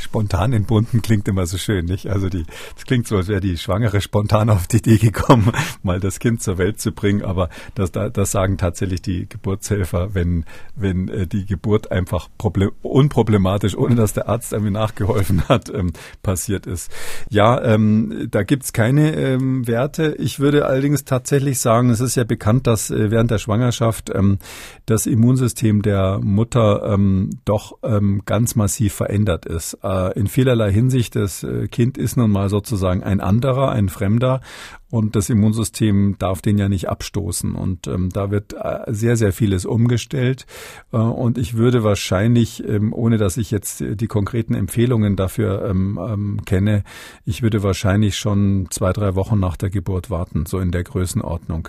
spontan 0.00 0.52
entbunden 0.52 1.02
klingt 1.02 1.28
immer 1.28 1.46
so 1.46 1.58
schön, 1.58 1.84
nicht? 1.84 2.06
Also 2.06 2.28
die, 2.28 2.44
das 2.74 2.84
klingt 2.84 3.06
so, 3.06 3.16
als 3.16 3.28
wäre 3.28 3.40
die 3.40 3.58
Schwangere 3.58 4.00
spontan 4.00 4.50
auf 4.50 4.66
die 4.66 4.78
Idee 4.78 4.98
gekommen, 4.98 5.52
mal 5.82 6.00
das 6.00 6.18
Kind 6.18 6.42
zur 6.42 6.58
Welt 6.58 6.80
zu 6.80 6.92
bringen, 6.92 7.22
aber 7.22 7.48
das, 7.74 7.92
das 7.92 8.30
sagen 8.30 8.58
tatsächlich 8.58 9.02
die 9.02 9.28
Geburtshelfer, 9.28 10.14
wenn, 10.14 10.44
wenn 10.74 11.08
äh, 11.08 11.26
die 11.26 11.46
Geburt 11.46 11.92
einfach 11.92 12.28
problem, 12.38 12.70
unproblematisch, 12.82 13.76
ohne 13.76 13.94
dass 13.94 14.12
der 14.12 14.28
Arzt 14.28 14.52
irgendwie 14.52 14.72
nachgeholfen 14.72 15.42
hat, 15.48 15.72
ähm, 15.72 15.92
passiert 16.22 16.66
ist. 16.66 16.90
Ja, 17.28 17.62
ähm, 17.62 18.28
da 18.30 18.42
gibt's 18.42 18.72
keine 18.72 19.14
ähm, 19.14 19.66
Werte. 19.66 20.14
Ich 20.18 20.40
würde 20.40 20.66
allerdings 20.66 21.04
tatsächlich 21.04 21.60
sagen, 21.60 21.90
es 21.90 22.00
ist 22.00 22.16
ja 22.16 22.24
bekannt, 22.24 22.66
dass 22.66 22.90
äh, 22.90 23.10
während 23.10 23.30
der 23.30 23.38
Schwangerschaft 23.38 24.10
ähm, 24.14 24.38
das 24.86 25.06
Immunsystem 25.06 25.82
der 25.82 26.20
Mutter 26.22 26.92
ähm, 26.92 27.30
doch 27.44 27.78
ähm, 27.82 28.22
ganz 28.24 28.56
massiv 28.56 28.94
verändert 28.94 29.46
ist. 29.46 29.78
Äh, 29.90 30.18
in 30.18 30.26
vielerlei 30.26 30.72
Hinsicht, 30.72 31.16
das 31.16 31.42
äh, 31.42 31.66
Kind 31.68 31.98
ist 31.98 32.16
nun 32.16 32.30
mal 32.30 32.48
sozusagen 32.48 33.02
ein 33.02 33.20
anderer, 33.20 33.70
ein 33.70 33.88
Fremder 33.88 34.40
und 34.90 35.14
das 35.14 35.30
Immunsystem 35.30 36.16
darf 36.18 36.42
den 36.42 36.58
ja 36.58 36.68
nicht 36.68 36.88
abstoßen. 36.88 37.54
Und 37.54 37.86
ähm, 37.86 38.10
da 38.10 38.30
wird 38.30 38.54
äh, 38.54 38.80
sehr, 38.88 39.16
sehr 39.16 39.32
vieles 39.32 39.64
umgestellt. 39.64 40.46
Äh, 40.92 40.96
und 40.96 41.38
ich 41.38 41.54
würde 41.54 41.84
wahrscheinlich, 41.84 42.66
ähm, 42.66 42.92
ohne 42.92 43.16
dass 43.16 43.36
ich 43.36 43.50
jetzt 43.50 43.80
die 43.80 44.06
konkreten 44.08 44.54
Empfehlungen 44.54 45.14
dafür 45.14 45.64
ähm, 45.68 45.98
ähm, 46.02 46.44
kenne, 46.44 46.82
ich 47.24 47.42
würde 47.42 47.62
wahrscheinlich 47.62 48.16
schon 48.16 48.66
zwei, 48.70 48.92
drei 48.92 49.14
Wochen 49.14 49.38
nach 49.38 49.56
der 49.56 49.70
Geburt 49.70 50.10
warten, 50.10 50.46
so 50.46 50.58
in 50.58 50.72
der 50.72 50.82
Größenordnung. 50.82 51.68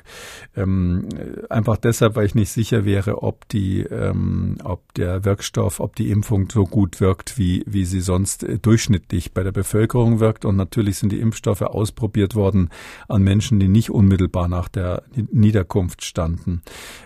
Ähm, 0.55 1.07
einfach 1.49 1.77
deshalb, 1.77 2.15
weil 2.15 2.25
ich 2.25 2.36
nicht 2.36 2.51
sicher 2.51 2.86
wäre, 2.86 3.21
ob 3.21 3.47
die, 3.49 3.81
ähm, 3.81 4.57
ob 4.63 4.93
der 4.95 5.25
Wirkstoff, 5.25 5.79
ob 5.79 5.95
die 5.95 6.10
Impfung 6.10 6.49
so 6.51 6.63
gut 6.63 6.99
wirkt, 6.99 7.38
wie, 7.38 7.63
wie 7.67 7.86
sie 7.86 8.01
sonst 8.01 8.43
äh, 8.43 8.57
durchschnittlich 8.57 9.34
bei 9.34 9.43
der 9.43 9.51
Bevölkerung 9.51 10.19
wirkt. 10.19 10.43
Und 10.43 10.55
natürlich 10.55 10.97
sind 10.97 11.12
die 11.12 11.19
Impfstoffe 11.19 11.62
ausprobiert 11.62 12.34
worden 12.34 12.69
an 13.12 13.24
Menschen, 13.24 13.60
die 13.60 13.67
nicht 13.67 13.89
unmittelbar 13.89 14.47
nach 14.47 14.67
der 14.67 15.04
Niederkunft 15.32 16.04
standen. 16.04 16.62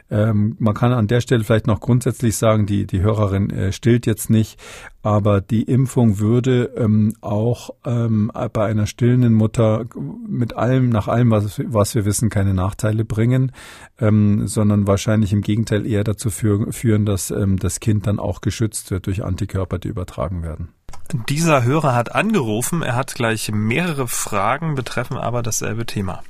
Ähm, 0.10 0.56
man 0.60 0.74
kann 0.74 0.94
an 0.94 1.08
der 1.08 1.22
Stelle 1.22 1.44
vielleicht 1.44 1.68
noch 1.68 1.80
grundsätzlich 1.80 2.38
sagen, 2.38 2.66
die, 2.66 2.86
die 2.86 3.02
Hörerin 3.02 3.50
äh, 3.50 3.72
stillt 3.72 4.06
jetzt 4.06 4.30
nicht, 4.30 4.60
aber 5.02 5.42
die 5.42 5.64
Impfung 5.64 6.20
würde 6.20 6.72
ähm, 6.78 7.14
auch 7.22 7.72
ähm, 7.86 8.32
bei 8.54 8.66
einer 8.66 8.86
stillenden 8.86 9.34
Mutter 9.34 9.86
mit 10.28 10.56
allem, 10.56 10.90
nach 10.90 11.08
allem, 11.08 11.32
was, 11.32 11.60
was 11.66 11.96
wir 11.96 12.06
wissen, 12.06 12.30
keine 12.30 12.54
Nachteile 12.54 13.04
bringen, 13.04 13.52
ähm, 14.00 14.48
sondern 14.48 14.88
wahrscheinlich 14.88 15.34
im 15.34 15.42
Gegenteil 15.42 15.86
eher 15.86 16.04
dazu 16.04 16.30
führen, 16.30 16.72
führen 16.72 17.06
dass 17.06 17.32
ähm, 17.32 17.58
das 17.58 17.80
Kind 17.80 18.08
dann 18.08 18.20
auch 18.20 18.42
geschützt 18.42 18.92
wird 18.92 19.08
durch 19.08 19.24
Antikörper, 19.24 19.80
die 19.80 19.88
übertragen 19.88 20.44
werden. 20.44 20.70
Dieser 21.14 21.64
Hörer 21.64 21.96
hat 21.96 22.16
angerufen. 22.16 22.82
Er 22.82 22.96
hat 22.96 23.16
gleich 23.16 23.52
mehrere 23.54 24.08
Fragen, 24.08 24.76
betreffen 24.76 25.18
aber 25.18 25.42
dasselbe 25.44 25.86
Thema. 25.86 26.24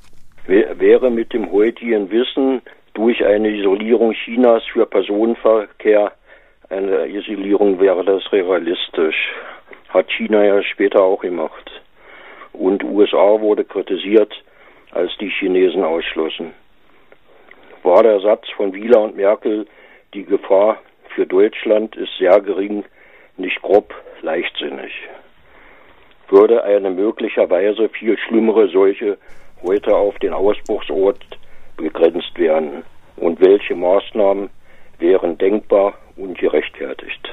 Wäre 0.48 1.10
mit 1.10 1.34
dem 1.34 1.52
heutigen 1.52 2.12
Wissen 2.12 2.62
durch 2.94 3.26
eine 3.26 3.50
Isolierung 3.50 4.14
Chinas 4.14 4.64
für 4.72 4.86
Personenverkehr 4.86 6.12
eine 6.70 7.08
Isolierung 7.08 7.80
wäre 7.80 8.04
das 8.04 8.32
realistisch. 8.32 9.16
Hat 9.90 10.12
China 10.12 10.44
ja 10.44 10.64
später 10.64 11.02
auch 11.02 11.22
gemacht. 11.22 11.72
Und 12.54 12.84
USA 12.84 13.40
wurde 13.40 13.64
kritisiert, 13.66 14.34
als 14.92 15.12
die 15.20 15.30
Chinesen 15.30 15.84
ausschlossen. 15.84 16.54
War 17.84 18.02
der 18.02 18.20
Satz 18.22 18.50
von 18.56 18.74
Wieler 18.74 19.02
und 19.02 19.16
Merkel, 19.16 19.68
die 20.14 20.24
Gefahr 20.24 20.80
für 21.14 21.28
Deutschland 21.28 21.96
ist 21.96 22.18
sehr 22.18 22.40
gering, 22.42 22.84
nicht 23.38 23.62
grob 23.62 23.94
leichtsinnig. 24.26 24.92
Würde 26.28 26.64
eine 26.64 26.90
möglicherweise 26.90 27.88
viel 27.90 28.18
schlimmere 28.18 28.68
Seuche 28.70 29.18
heute 29.64 29.96
auf 29.96 30.18
den 30.20 30.34
Ausbruchsort 30.34 31.24
begrenzt 31.78 32.38
werden? 32.38 32.84
Und 33.16 33.40
welche 33.40 33.76
Maßnahmen 33.76 34.50
wären 35.00 35.38
denkbar 35.38 35.94
und 36.18 36.38
gerechtfertigt? 36.38 37.32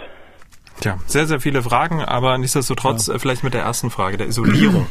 Tja, 0.80 0.98
sehr, 1.06 1.26
sehr 1.26 1.40
viele 1.40 1.62
Fragen, 1.62 2.00
aber 2.00 2.38
nichtsdestotrotz 2.38 3.08
ja. 3.08 3.14
Äh, 3.14 3.18
vielleicht 3.18 3.42
mit 3.42 3.54
der 3.54 3.62
ersten 3.62 3.90
Frage, 3.90 4.16
der 4.16 4.28
Isolierung. 4.28 4.86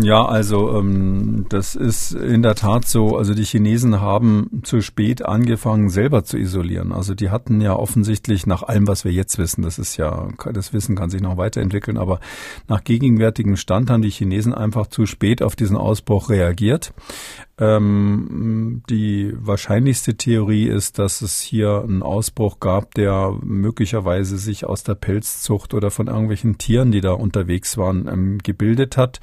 Ja, 0.00 0.24
also 0.24 0.76
ähm, 0.76 1.46
das 1.48 1.76
ist 1.76 2.12
in 2.12 2.42
der 2.42 2.56
Tat 2.56 2.86
so. 2.86 3.16
Also 3.16 3.32
die 3.34 3.44
Chinesen 3.44 4.00
haben 4.00 4.62
zu 4.64 4.80
spät 4.80 5.24
angefangen, 5.24 5.88
selber 5.88 6.24
zu 6.24 6.36
isolieren. 6.36 6.92
Also 6.92 7.14
die 7.14 7.30
hatten 7.30 7.60
ja 7.60 7.74
offensichtlich 7.76 8.46
nach 8.46 8.64
allem, 8.64 8.88
was 8.88 9.04
wir 9.04 9.12
jetzt 9.12 9.38
wissen, 9.38 9.62
das 9.62 9.78
ist 9.78 9.96
ja, 9.96 10.28
das 10.52 10.72
Wissen 10.72 10.96
kann 10.96 11.10
sich 11.10 11.20
noch 11.20 11.36
weiterentwickeln, 11.36 11.96
aber 11.96 12.18
nach 12.66 12.82
gegenwärtigem 12.82 13.56
Stand 13.56 13.88
haben 13.88 14.02
die 14.02 14.10
Chinesen 14.10 14.52
einfach 14.52 14.88
zu 14.88 15.06
spät 15.06 15.42
auf 15.42 15.54
diesen 15.54 15.76
Ausbruch 15.76 16.28
reagiert. 16.28 16.92
Ähm, 17.56 18.82
die 18.90 19.32
wahrscheinlichste 19.36 20.16
Theorie 20.16 20.66
ist, 20.66 20.98
dass 20.98 21.22
es 21.22 21.40
hier 21.40 21.82
einen 21.84 22.02
Ausbruch 22.02 22.58
gab, 22.58 22.94
der 22.94 23.32
möglicherweise 23.42 24.38
sich 24.38 24.66
aus 24.66 24.82
der 24.82 24.96
Pelzzucht 24.96 25.72
oder 25.72 25.92
von 25.92 26.08
irgendwelchen 26.08 26.58
Tieren, 26.58 26.90
die 26.90 27.00
da 27.00 27.12
unterwegs 27.12 27.78
waren, 27.78 28.08
ähm, 28.08 28.38
gebildet 28.42 28.96
hat, 28.96 29.20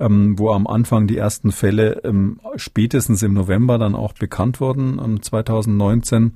ähm, 0.00 0.36
wo 0.38 0.50
am 0.50 0.66
Anfang 0.66 1.06
die 1.06 1.16
ersten 1.16 1.52
Fälle 1.52 2.00
ähm, 2.04 2.40
spätestens 2.56 3.22
im 3.22 3.34
November 3.34 3.78
dann 3.78 3.94
auch 3.94 4.12
bekannt 4.12 4.60
wurden, 4.60 5.22
2019. 5.22 6.32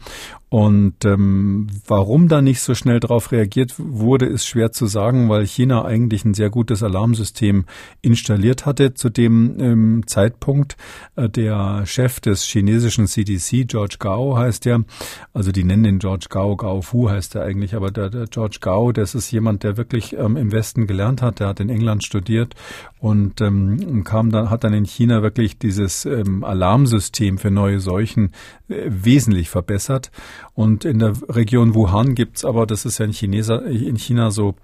Und 0.52 1.06
ähm, 1.06 1.68
warum 1.86 2.28
da 2.28 2.42
nicht 2.42 2.60
so 2.60 2.74
schnell 2.74 3.00
darauf 3.00 3.32
reagiert 3.32 3.72
wurde, 3.78 4.26
ist 4.26 4.44
schwer 4.44 4.70
zu 4.70 4.84
sagen, 4.84 5.30
weil 5.30 5.46
China 5.46 5.86
eigentlich 5.86 6.26
ein 6.26 6.34
sehr 6.34 6.50
gutes 6.50 6.82
Alarmsystem 6.82 7.64
installiert 8.02 8.66
hatte 8.66 8.92
zu 8.92 9.08
dem 9.08 9.58
ähm, 9.58 10.02
Zeitpunkt. 10.06 10.76
Äh, 11.16 11.30
der 11.36 11.84
Chef 11.86 12.20
des 12.20 12.44
chinesischen 12.44 13.06
CDC, 13.06 13.66
George 13.66 13.96
Gao 13.98 14.36
heißt 14.36 14.64
der, 14.64 14.84
also 15.32 15.52
die 15.52 15.64
nennen 15.64 15.84
ihn 15.84 15.98
George 15.98 16.26
Gao, 16.28 16.56
Gao 16.56 16.82
Fu 16.82 17.08
heißt 17.08 17.34
er 17.34 17.44
eigentlich, 17.44 17.74
aber 17.74 17.90
der, 17.90 18.10
der 18.10 18.26
George 18.26 18.58
Gao, 18.60 18.92
das 18.92 19.14
ist 19.14 19.30
jemand, 19.30 19.62
der 19.62 19.76
wirklich 19.76 20.14
ähm, 20.14 20.36
im 20.36 20.52
Westen 20.52 20.86
gelernt 20.86 21.22
hat, 21.22 21.40
der 21.40 21.48
hat 21.48 21.60
in 21.60 21.70
England 21.70 22.04
studiert 22.04 22.54
und 23.00 23.40
ähm, 23.40 24.04
kam 24.04 24.30
dann, 24.30 24.50
hat 24.50 24.64
dann 24.64 24.74
in 24.74 24.84
China 24.84 25.22
wirklich 25.22 25.58
dieses 25.58 26.04
ähm, 26.04 26.44
Alarmsystem 26.44 27.38
für 27.38 27.50
neue 27.50 27.80
Seuchen 27.80 28.30
äh, 28.68 28.84
wesentlich 28.88 29.50
verbessert. 29.50 30.10
Und 30.54 30.84
in 30.84 30.98
der 30.98 31.14
Region 31.28 31.74
Wuhan 31.74 32.14
gibt's 32.14 32.44
aber, 32.44 32.66
das 32.66 32.84
ist 32.84 32.98
ja 32.98 33.04
in, 33.04 33.12
Chineser, 33.12 33.64
in 33.64 33.96
China 33.96 34.30
so 34.30 34.54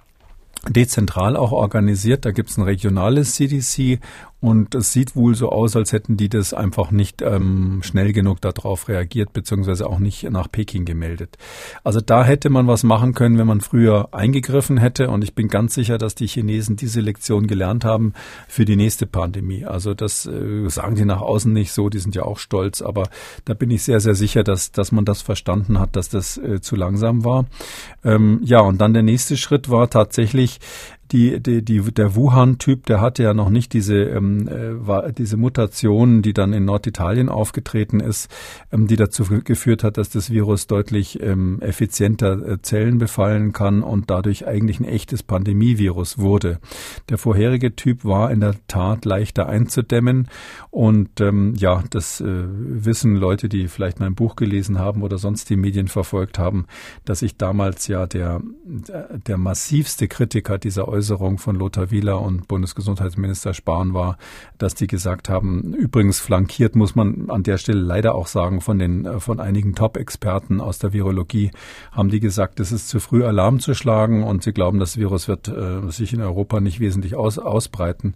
dezentral 0.68 1.36
auch 1.36 1.52
organisiert. 1.52 2.24
Da 2.24 2.30
gibt's 2.30 2.56
ein 2.56 2.62
regionales 2.62 3.34
CDC 3.34 4.00
und 4.40 4.76
es 4.76 4.92
sieht 4.92 5.16
wohl 5.16 5.34
so 5.34 5.50
aus, 5.50 5.74
als 5.74 5.92
hätten 5.92 6.16
die 6.16 6.28
das 6.28 6.54
einfach 6.54 6.92
nicht 6.92 7.22
ähm, 7.22 7.80
schnell 7.82 8.12
genug 8.12 8.40
darauf 8.40 8.88
reagiert, 8.88 9.32
beziehungsweise 9.32 9.88
auch 9.88 9.98
nicht 9.98 10.30
nach 10.30 10.50
Peking 10.50 10.84
gemeldet. 10.84 11.36
Also 11.82 12.00
da 12.00 12.24
hätte 12.24 12.48
man 12.48 12.68
was 12.68 12.84
machen 12.84 13.14
können, 13.14 13.36
wenn 13.36 13.48
man 13.48 13.60
früher 13.60 14.08
eingegriffen 14.12 14.78
hätte. 14.78 15.10
Und 15.10 15.24
ich 15.24 15.34
bin 15.34 15.48
ganz 15.48 15.74
sicher, 15.74 15.98
dass 15.98 16.14
die 16.14 16.28
Chinesen 16.28 16.76
diese 16.76 17.00
Lektion 17.00 17.48
gelernt 17.48 17.84
haben 17.84 18.12
für 18.46 18.64
die 18.64 18.76
nächste 18.76 19.06
Pandemie. 19.06 19.64
Also 19.64 19.94
das 19.94 20.26
äh, 20.26 20.68
sagen 20.68 20.94
die 20.94 21.04
nach 21.04 21.20
außen 21.20 21.52
nicht 21.52 21.72
so, 21.72 21.88
die 21.88 21.98
sind 21.98 22.14
ja 22.14 22.22
auch 22.22 22.38
stolz, 22.38 22.80
aber 22.80 23.08
da 23.44 23.54
bin 23.54 23.72
ich 23.72 23.82
sehr, 23.82 23.98
sehr 23.98 24.14
sicher, 24.14 24.44
dass, 24.44 24.70
dass 24.70 24.92
man 24.92 25.04
das 25.04 25.20
verstanden 25.20 25.80
hat, 25.80 25.96
dass 25.96 26.10
das 26.10 26.38
äh, 26.38 26.60
zu 26.60 26.76
langsam 26.76 27.24
war. 27.24 27.46
Ähm, 28.04 28.40
ja, 28.44 28.60
und 28.60 28.80
dann 28.80 28.94
der 28.94 29.02
nächste 29.02 29.36
Schritt 29.36 29.68
war 29.68 29.90
tatsächlich, 29.90 30.60
die, 31.12 31.40
die, 31.40 31.64
die, 31.64 31.80
der 31.92 32.14
Wuhan-Typ, 32.14 32.86
der 32.86 33.00
hatte 33.00 33.22
ja 33.22 33.32
noch 33.32 33.50
nicht 33.50 33.72
diese, 33.72 33.96
ähm, 33.96 34.46
äh, 34.48 34.86
war, 34.86 35.10
diese 35.12 35.36
Mutation, 35.36 36.22
die 36.22 36.34
dann 36.34 36.52
in 36.52 36.64
Norditalien 36.64 37.28
aufgetreten 37.28 38.00
ist, 38.00 38.30
ähm, 38.72 38.86
die 38.86 38.96
dazu 38.96 39.24
geführt 39.44 39.84
hat, 39.84 39.96
dass 39.96 40.10
das 40.10 40.30
Virus 40.30 40.66
deutlich 40.66 41.22
ähm, 41.22 41.60
effizienter 41.60 42.46
äh, 42.46 42.62
Zellen 42.62 42.98
befallen 42.98 43.52
kann 43.52 43.82
und 43.82 44.10
dadurch 44.10 44.46
eigentlich 44.46 44.80
ein 44.80 44.84
echtes 44.84 45.22
Pandemievirus 45.22 46.18
wurde. 46.18 46.58
Der 47.08 47.18
vorherige 47.18 47.74
Typ 47.74 48.04
war 48.04 48.30
in 48.30 48.40
der 48.40 48.56
Tat 48.66 49.04
leichter 49.04 49.48
einzudämmen 49.48 50.28
und 50.70 51.20
ähm, 51.20 51.54
ja, 51.56 51.82
das 51.90 52.20
äh, 52.20 52.24
wissen 52.26 53.16
Leute, 53.16 53.48
die 53.48 53.68
vielleicht 53.68 54.00
mein 54.00 54.14
Buch 54.14 54.36
gelesen 54.36 54.78
haben 54.78 55.02
oder 55.02 55.18
sonst 55.18 55.48
die 55.48 55.56
Medien 55.56 55.88
verfolgt 55.88 56.38
haben, 56.38 56.66
dass 57.04 57.22
ich 57.22 57.36
damals 57.36 57.86
ja 57.86 58.06
der, 58.06 58.42
der 59.26 59.38
massivste 59.38 60.08
Kritiker 60.08 60.58
dieser 60.58 60.88
Äußerung 60.98 61.38
von 61.38 61.54
Lothar 61.54 61.92
Wieler 61.92 62.20
und 62.20 62.48
Bundesgesundheitsminister 62.48 63.54
Spahn 63.54 63.94
war, 63.94 64.18
dass 64.58 64.74
die 64.74 64.88
gesagt 64.88 65.28
haben, 65.28 65.74
übrigens 65.74 66.18
flankiert 66.18 66.74
muss 66.74 66.96
man 66.96 67.30
an 67.30 67.44
der 67.44 67.56
Stelle 67.56 67.80
leider 67.80 68.16
auch 68.16 68.26
sagen 68.26 68.60
von 68.60 68.80
den 68.80 69.06
äh, 69.06 69.20
von 69.20 69.38
einigen 69.38 69.76
Top-Experten 69.76 70.60
aus 70.60 70.80
der 70.80 70.92
Virologie, 70.92 71.52
haben 71.92 72.08
die 72.08 72.18
gesagt, 72.18 72.58
es 72.58 72.72
ist 72.72 72.88
zu 72.88 72.98
früh 72.98 73.24
Alarm 73.24 73.60
zu 73.60 73.74
schlagen 73.74 74.24
und 74.24 74.42
sie 74.42 74.52
glauben, 74.52 74.80
das 74.80 74.96
Virus 74.96 75.28
wird 75.28 75.46
äh, 75.46 75.88
sich 75.90 76.12
in 76.12 76.20
Europa 76.20 76.58
nicht 76.58 76.80
wesentlich 76.80 77.14
aus, 77.14 77.38
ausbreiten. 77.38 78.14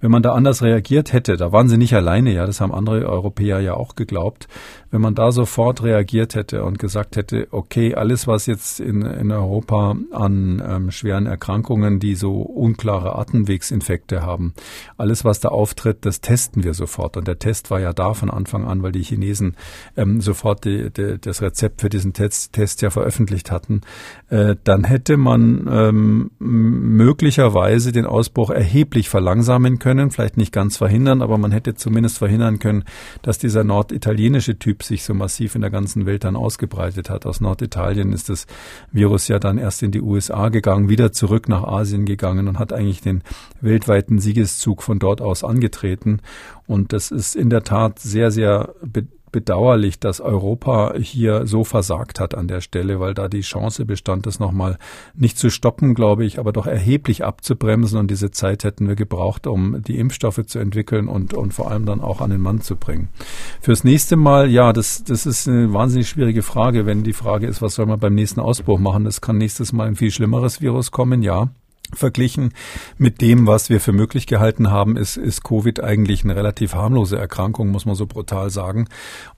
Wenn 0.00 0.12
man 0.12 0.22
da 0.22 0.32
anders 0.32 0.62
reagiert 0.62 1.12
hätte, 1.12 1.36
da 1.36 1.50
waren 1.50 1.68
sie 1.68 1.78
nicht 1.78 1.94
alleine, 1.94 2.32
ja, 2.32 2.46
das 2.46 2.60
haben 2.60 2.72
andere 2.72 3.08
Europäer 3.08 3.58
ja 3.60 3.74
auch 3.74 3.96
geglaubt, 3.96 4.46
wenn 4.92 5.00
man 5.00 5.16
da 5.16 5.32
sofort 5.32 5.82
reagiert 5.82 6.36
hätte 6.36 6.62
und 6.62 6.78
gesagt 6.78 7.16
hätte, 7.16 7.48
okay, 7.50 7.94
alles, 7.94 8.28
was 8.28 8.46
jetzt 8.46 8.78
in, 8.78 9.02
in 9.02 9.32
Europa 9.32 9.96
an 10.12 10.62
ähm, 10.64 10.90
schweren 10.90 11.26
Erkrankungen, 11.26 11.98
die 11.98 12.14
so 12.20 12.42
unklare 12.42 13.16
Atemwegsinfekte 13.16 14.22
haben, 14.22 14.54
alles, 14.96 15.24
was 15.24 15.40
da 15.40 15.48
auftritt, 15.48 16.04
das 16.06 16.20
testen 16.20 16.62
wir 16.62 16.74
sofort. 16.74 17.16
Und 17.16 17.26
der 17.26 17.40
Test 17.40 17.70
war 17.70 17.80
ja 17.80 17.92
da 17.92 18.14
von 18.14 18.30
Anfang 18.30 18.64
an, 18.64 18.82
weil 18.82 18.92
die 18.92 19.02
Chinesen 19.02 19.56
ähm, 19.96 20.20
sofort 20.20 20.64
die, 20.64 20.90
die, 20.90 21.18
das 21.18 21.42
Rezept 21.42 21.80
für 21.80 21.88
diesen 21.88 22.12
Test, 22.12 22.52
Test 22.52 22.82
ja 22.82 22.90
veröffentlicht 22.90 23.50
hatten. 23.50 23.80
Äh, 24.28 24.56
dann 24.62 24.84
hätte 24.84 25.16
man 25.16 25.66
ähm, 25.68 26.30
möglicherweise 26.38 27.90
den 27.90 28.06
Ausbruch 28.06 28.50
erheblich 28.50 29.08
verlangsamen 29.08 29.78
können, 29.78 30.10
vielleicht 30.10 30.36
nicht 30.36 30.52
ganz 30.52 30.76
verhindern, 30.76 31.22
aber 31.22 31.38
man 31.38 31.50
hätte 31.50 31.74
zumindest 31.74 32.18
verhindern 32.18 32.58
können, 32.58 32.84
dass 33.22 33.38
dieser 33.38 33.64
norditalienische 33.64 34.58
Typ 34.58 34.82
sich 34.82 35.02
so 35.02 35.14
massiv 35.14 35.54
in 35.54 35.62
der 35.62 35.70
ganzen 35.70 36.06
Welt 36.06 36.24
dann 36.24 36.36
ausgebreitet 36.36 37.10
hat. 37.10 37.26
Aus 37.26 37.40
Norditalien 37.40 38.12
ist 38.12 38.28
das 38.28 38.46
Virus 38.92 39.28
ja 39.28 39.38
dann 39.38 39.58
erst 39.58 39.82
in 39.82 39.90
die 39.90 40.02
USA 40.02 40.50
gegangen, 40.50 40.88
wieder 40.88 41.12
zurück 41.12 41.48
nach 41.48 41.64
Asien 41.64 42.04
gegangen 42.10 42.48
und 42.48 42.58
hat 42.58 42.72
eigentlich 42.72 43.00
den 43.00 43.22
weltweiten 43.60 44.18
Siegeszug 44.18 44.82
von 44.82 44.98
dort 44.98 45.20
aus 45.20 45.44
angetreten. 45.44 46.20
Und 46.66 46.92
das 46.92 47.10
ist 47.10 47.36
in 47.36 47.50
der 47.50 47.62
Tat 47.62 47.98
sehr, 47.98 48.30
sehr 48.30 48.74
bedauerlich, 49.32 49.98
dass 49.98 50.20
Europa 50.20 50.94
hier 50.96 51.46
so 51.46 51.64
versagt 51.64 52.20
hat 52.20 52.34
an 52.34 52.48
der 52.48 52.60
Stelle, 52.60 53.00
weil 53.00 53.14
da 53.14 53.28
die 53.28 53.40
Chance 53.40 53.84
bestand, 53.84 54.26
das 54.26 54.40
nochmal 54.40 54.78
nicht 55.14 55.38
zu 55.38 55.50
stoppen, 55.50 55.94
glaube 55.94 56.24
ich, 56.24 56.38
aber 56.38 56.52
doch 56.52 56.66
erheblich 56.66 57.24
abzubremsen. 57.24 57.98
Und 57.98 58.10
diese 58.10 58.30
Zeit 58.30 58.64
hätten 58.64 58.88
wir 58.88 58.96
gebraucht, 58.96 59.46
um 59.46 59.82
die 59.82 59.98
Impfstoffe 59.98 60.44
zu 60.46 60.58
entwickeln 60.58 61.08
und, 61.08 61.34
und 61.34 61.54
vor 61.54 61.70
allem 61.70 61.86
dann 61.86 62.00
auch 62.00 62.20
an 62.20 62.30
den 62.30 62.40
Mann 62.40 62.60
zu 62.60 62.76
bringen. 62.76 63.08
Fürs 63.60 63.84
nächste 63.84 64.16
Mal, 64.16 64.50
ja, 64.50 64.72
das, 64.72 65.04
das 65.04 65.26
ist 65.26 65.48
eine 65.48 65.72
wahnsinnig 65.72 66.08
schwierige 66.08 66.42
Frage, 66.42 66.86
wenn 66.86 67.04
die 67.04 67.12
Frage 67.12 67.46
ist, 67.46 67.62
was 67.62 67.74
soll 67.74 67.86
man 67.86 68.00
beim 68.00 68.14
nächsten 68.14 68.40
Ausbruch 68.40 68.78
machen? 68.78 69.04
Das 69.04 69.20
kann 69.20 69.38
nächstes 69.38 69.72
Mal 69.72 69.88
ein 69.88 69.96
viel 69.96 70.10
schlimmeres 70.10 70.60
Virus 70.60 70.90
kommen, 70.90 71.22
ja. 71.22 71.50
Verglichen 71.94 72.54
mit 72.98 73.20
dem, 73.20 73.46
was 73.46 73.70
wir 73.70 73.80
für 73.80 73.92
möglich 73.92 74.26
gehalten 74.26 74.70
haben, 74.70 74.96
ist, 74.96 75.16
ist 75.16 75.42
Covid 75.44 75.82
eigentlich 75.82 76.24
eine 76.24 76.36
relativ 76.36 76.74
harmlose 76.74 77.18
Erkrankung, 77.18 77.68
muss 77.68 77.86
man 77.86 77.94
so 77.94 78.06
brutal 78.06 78.50
sagen. 78.50 78.88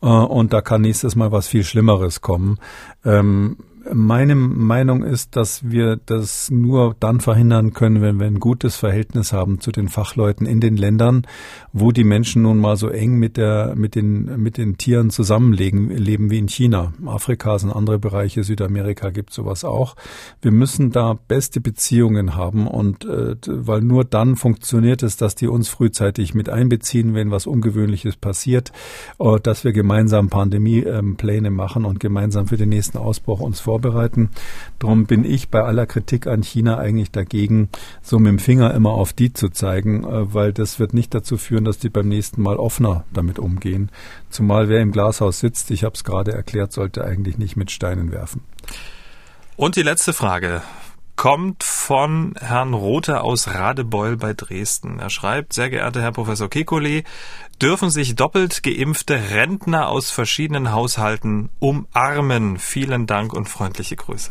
Äh, 0.01 0.07
und 0.07 0.53
da 0.53 0.61
kann 0.61 0.83
nächstes 0.83 1.17
Mal 1.17 1.33
was 1.33 1.49
viel 1.49 1.65
Schlimmeres 1.65 2.21
kommen. 2.21 2.59
Ähm, 3.05 3.57
meine 3.93 4.35
Meinung 4.35 5.03
ist, 5.03 5.37
dass 5.37 5.71
wir 5.71 5.97
das 5.97 6.51
nur 6.51 6.95
dann 7.01 7.21
verhindern 7.21 7.73
können, 7.73 8.03
wenn 8.03 8.21
wir 8.21 8.27
ein 8.27 8.41
gutes 8.41 8.77
Verhältnis 8.77 9.33
haben 9.33 9.61
zu 9.61 9.73
den 9.73 9.89
Fachleuten 9.89 10.47
in 10.47 10.61
den 10.61 10.77
Ländern, 10.77 11.27
wo 11.73 11.93
die 11.93 12.05
Menschen 12.05 12.43
nun 12.43 12.59
mal 12.59 12.77
so 12.77 12.89
eng 12.89 13.19
mit 13.19 13.37
der, 13.37 13.75
mit 13.77 13.95
den, 13.95 14.41
mit 14.41 14.59
den 14.59 14.79
Tieren 14.79 15.11
zusammenlegen, 15.11 15.91
leben 15.91 16.31
wie 16.31 16.39
in 16.39 16.49
China. 16.49 16.93
Afrika 17.07 17.59
sind 17.59 17.71
andere 17.71 17.99
Bereiche, 17.99 18.45
Südamerika 18.45 19.11
gibt 19.11 19.33
sowas 19.33 19.65
auch. 19.65 19.97
Wir 20.41 20.53
müssen 20.53 20.91
da 20.91 21.19
beste 21.29 21.61
Beziehungen 21.61 22.37
haben 22.37 22.67
und, 22.67 23.05
äh, 23.05 23.37
weil 23.47 23.81
nur 23.81 24.05
dann 24.05 24.37
funktioniert 24.37 25.03
es, 25.03 25.17
dass 25.17 25.35
die 25.35 25.49
uns 25.49 25.69
frühzeitig 25.69 26.35
mit 26.35 26.49
einbeziehen, 26.49 27.15
wenn 27.15 27.31
was 27.31 27.47
Ungewöhnliches 27.47 28.17
passiert, 28.17 28.73
äh, 29.19 29.41
dass 29.41 29.65
wir 29.65 29.73
gemeinsam 29.73 30.29
Pandemiepläne 30.29 31.51
machen 31.51 31.85
und 31.85 32.01
gemeinsam 32.01 32.47
für 32.47 32.57
den 32.57 32.69
nächsten 32.69 32.99
Ausbruch 32.99 33.41
uns 33.41 33.61
vor 33.61 33.72
vorbereiten. 33.73 34.29
Darum 34.79 35.07
bin 35.07 35.25
ich 35.25 35.49
bei 35.49 35.63
aller 35.63 35.87
Kritik 35.87 36.27
an 36.27 36.43
China 36.43 36.77
eigentlich 36.77 37.11
dagegen, 37.11 37.71
so 38.03 38.19
mit 38.19 38.29
dem 38.29 38.39
Finger 38.39 38.75
immer 38.75 38.91
auf 38.91 39.15
die 39.15 39.33
zu 39.33 39.49
zeigen, 39.49 40.05
äh, 40.05 40.35
weil 40.35 40.53
das 40.53 40.79
wird 40.79 40.93
nicht 40.93 41.15
dazu 41.15 41.39
führen, 41.39 41.65
dass 41.65 41.79
die 41.79 41.89
beim 41.89 42.07
nächsten 42.07 42.43
Mal 42.43 42.57
offener 42.57 43.05
damit 43.15 43.39
umgehen. 43.39 43.91
Zumal 44.29 44.69
wer 44.69 44.83
im 44.83 44.93
Glashaus 44.93 45.41
sitzt, 45.41 45.71
ich 45.71 45.85
habe 45.85 45.95
es 45.95 46.05
gerade 46.05 46.33
erklärt, 46.33 46.73
sollte 46.73 47.03
eigentlich 47.03 47.39
nicht 47.39 47.57
mit 47.57 47.71
Steinen 47.71 48.13
werfen. 48.13 48.43
Und 49.57 49.77
die 49.77 49.83
letzte 49.83 50.13
Frage 50.13 50.61
kommt 51.17 51.63
von 51.63 52.35
Herrn 52.41 52.75
Rothe 52.75 53.23
aus 53.23 53.49
Radebeul 53.49 54.17
bei 54.17 54.35
Dresden. 54.35 54.99
Er 54.99 55.11
schreibt, 55.11 55.53
sehr 55.53 55.71
geehrter 55.71 56.01
Herr 56.01 56.13
Professor 56.13 56.49
Kekulé, 56.49 57.05
dürfen 57.61 57.91
sich 57.91 58.17
doppelt 58.17 58.63
geimpfte 58.63 59.31
Rentner 59.31 59.89
aus 59.89 60.11
verschiedenen 60.11 60.73
Haushalten 60.73 61.51
umarmen. 61.59 62.59
Vielen 62.59 63.07
Dank 63.07 63.33
und 63.33 63.49
freundliche 63.49 63.97
Grüße. 63.97 64.31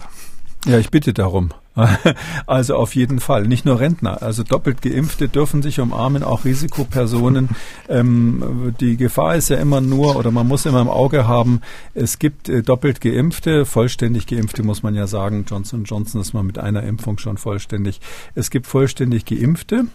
Ja, 0.65 0.77
ich 0.79 0.89
bitte 0.91 1.13
darum. 1.13 1.51
Also 2.47 2.75
auf 2.75 2.95
jeden 2.95 3.19
Fall. 3.19 3.47
Nicht 3.47 3.65
nur 3.65 3.79
Rentner. 3.79 4.21
Also 4.21 4.43
doppelt 4.43 4.81
Geimpfte 4.81 5.29
dürfen 5.29 5.61
sich 5.61 5.79
umarmen, 5.79 6.23
auch 6.23 6.45
Risikopersonen. 6.45 7.49
Ähm, 7.89 8.73
die 8.79 8.95
Gefahr 8.95 9.35
ist 9.35 9.49
ja 9.49 9.57
immer 9.57 9.81
nur, 9.81 10.15
oder 10.15 10.31
man 10.31 10.47
muss 10.47 10.65
immer 10.65 10.79
im 10.81 10.89
Auge 10.89 11.27
haben, 11.27 11.61
es 11.93 12.19
gibt 12.19 12.47
äh, 12.47 12.63
doppelt 12.63 13.01
Geimpfte, 13.01 13.65
vollständig 13.65 14.27
Geimpfte 14.27 14.63
muss 14.63 14.81
man 14.81 14.95
ja 14.95 15.07
sagen. 15.07 15.45
Johnson 15.47 15.83
Johnson 15.83 16.21
ist 16.21 16.33
mal 16.33 16.43
mit 16.43 16.57
einer 16.57 16.83
Impfung 16.83 17.17
schon 17.17 17.37
vollständig. 17.37 17.99
Es 18.33 18.49
gibt 18.49 18.67
vollständig 18.67 19.25
Geimpfte 19.25 19.85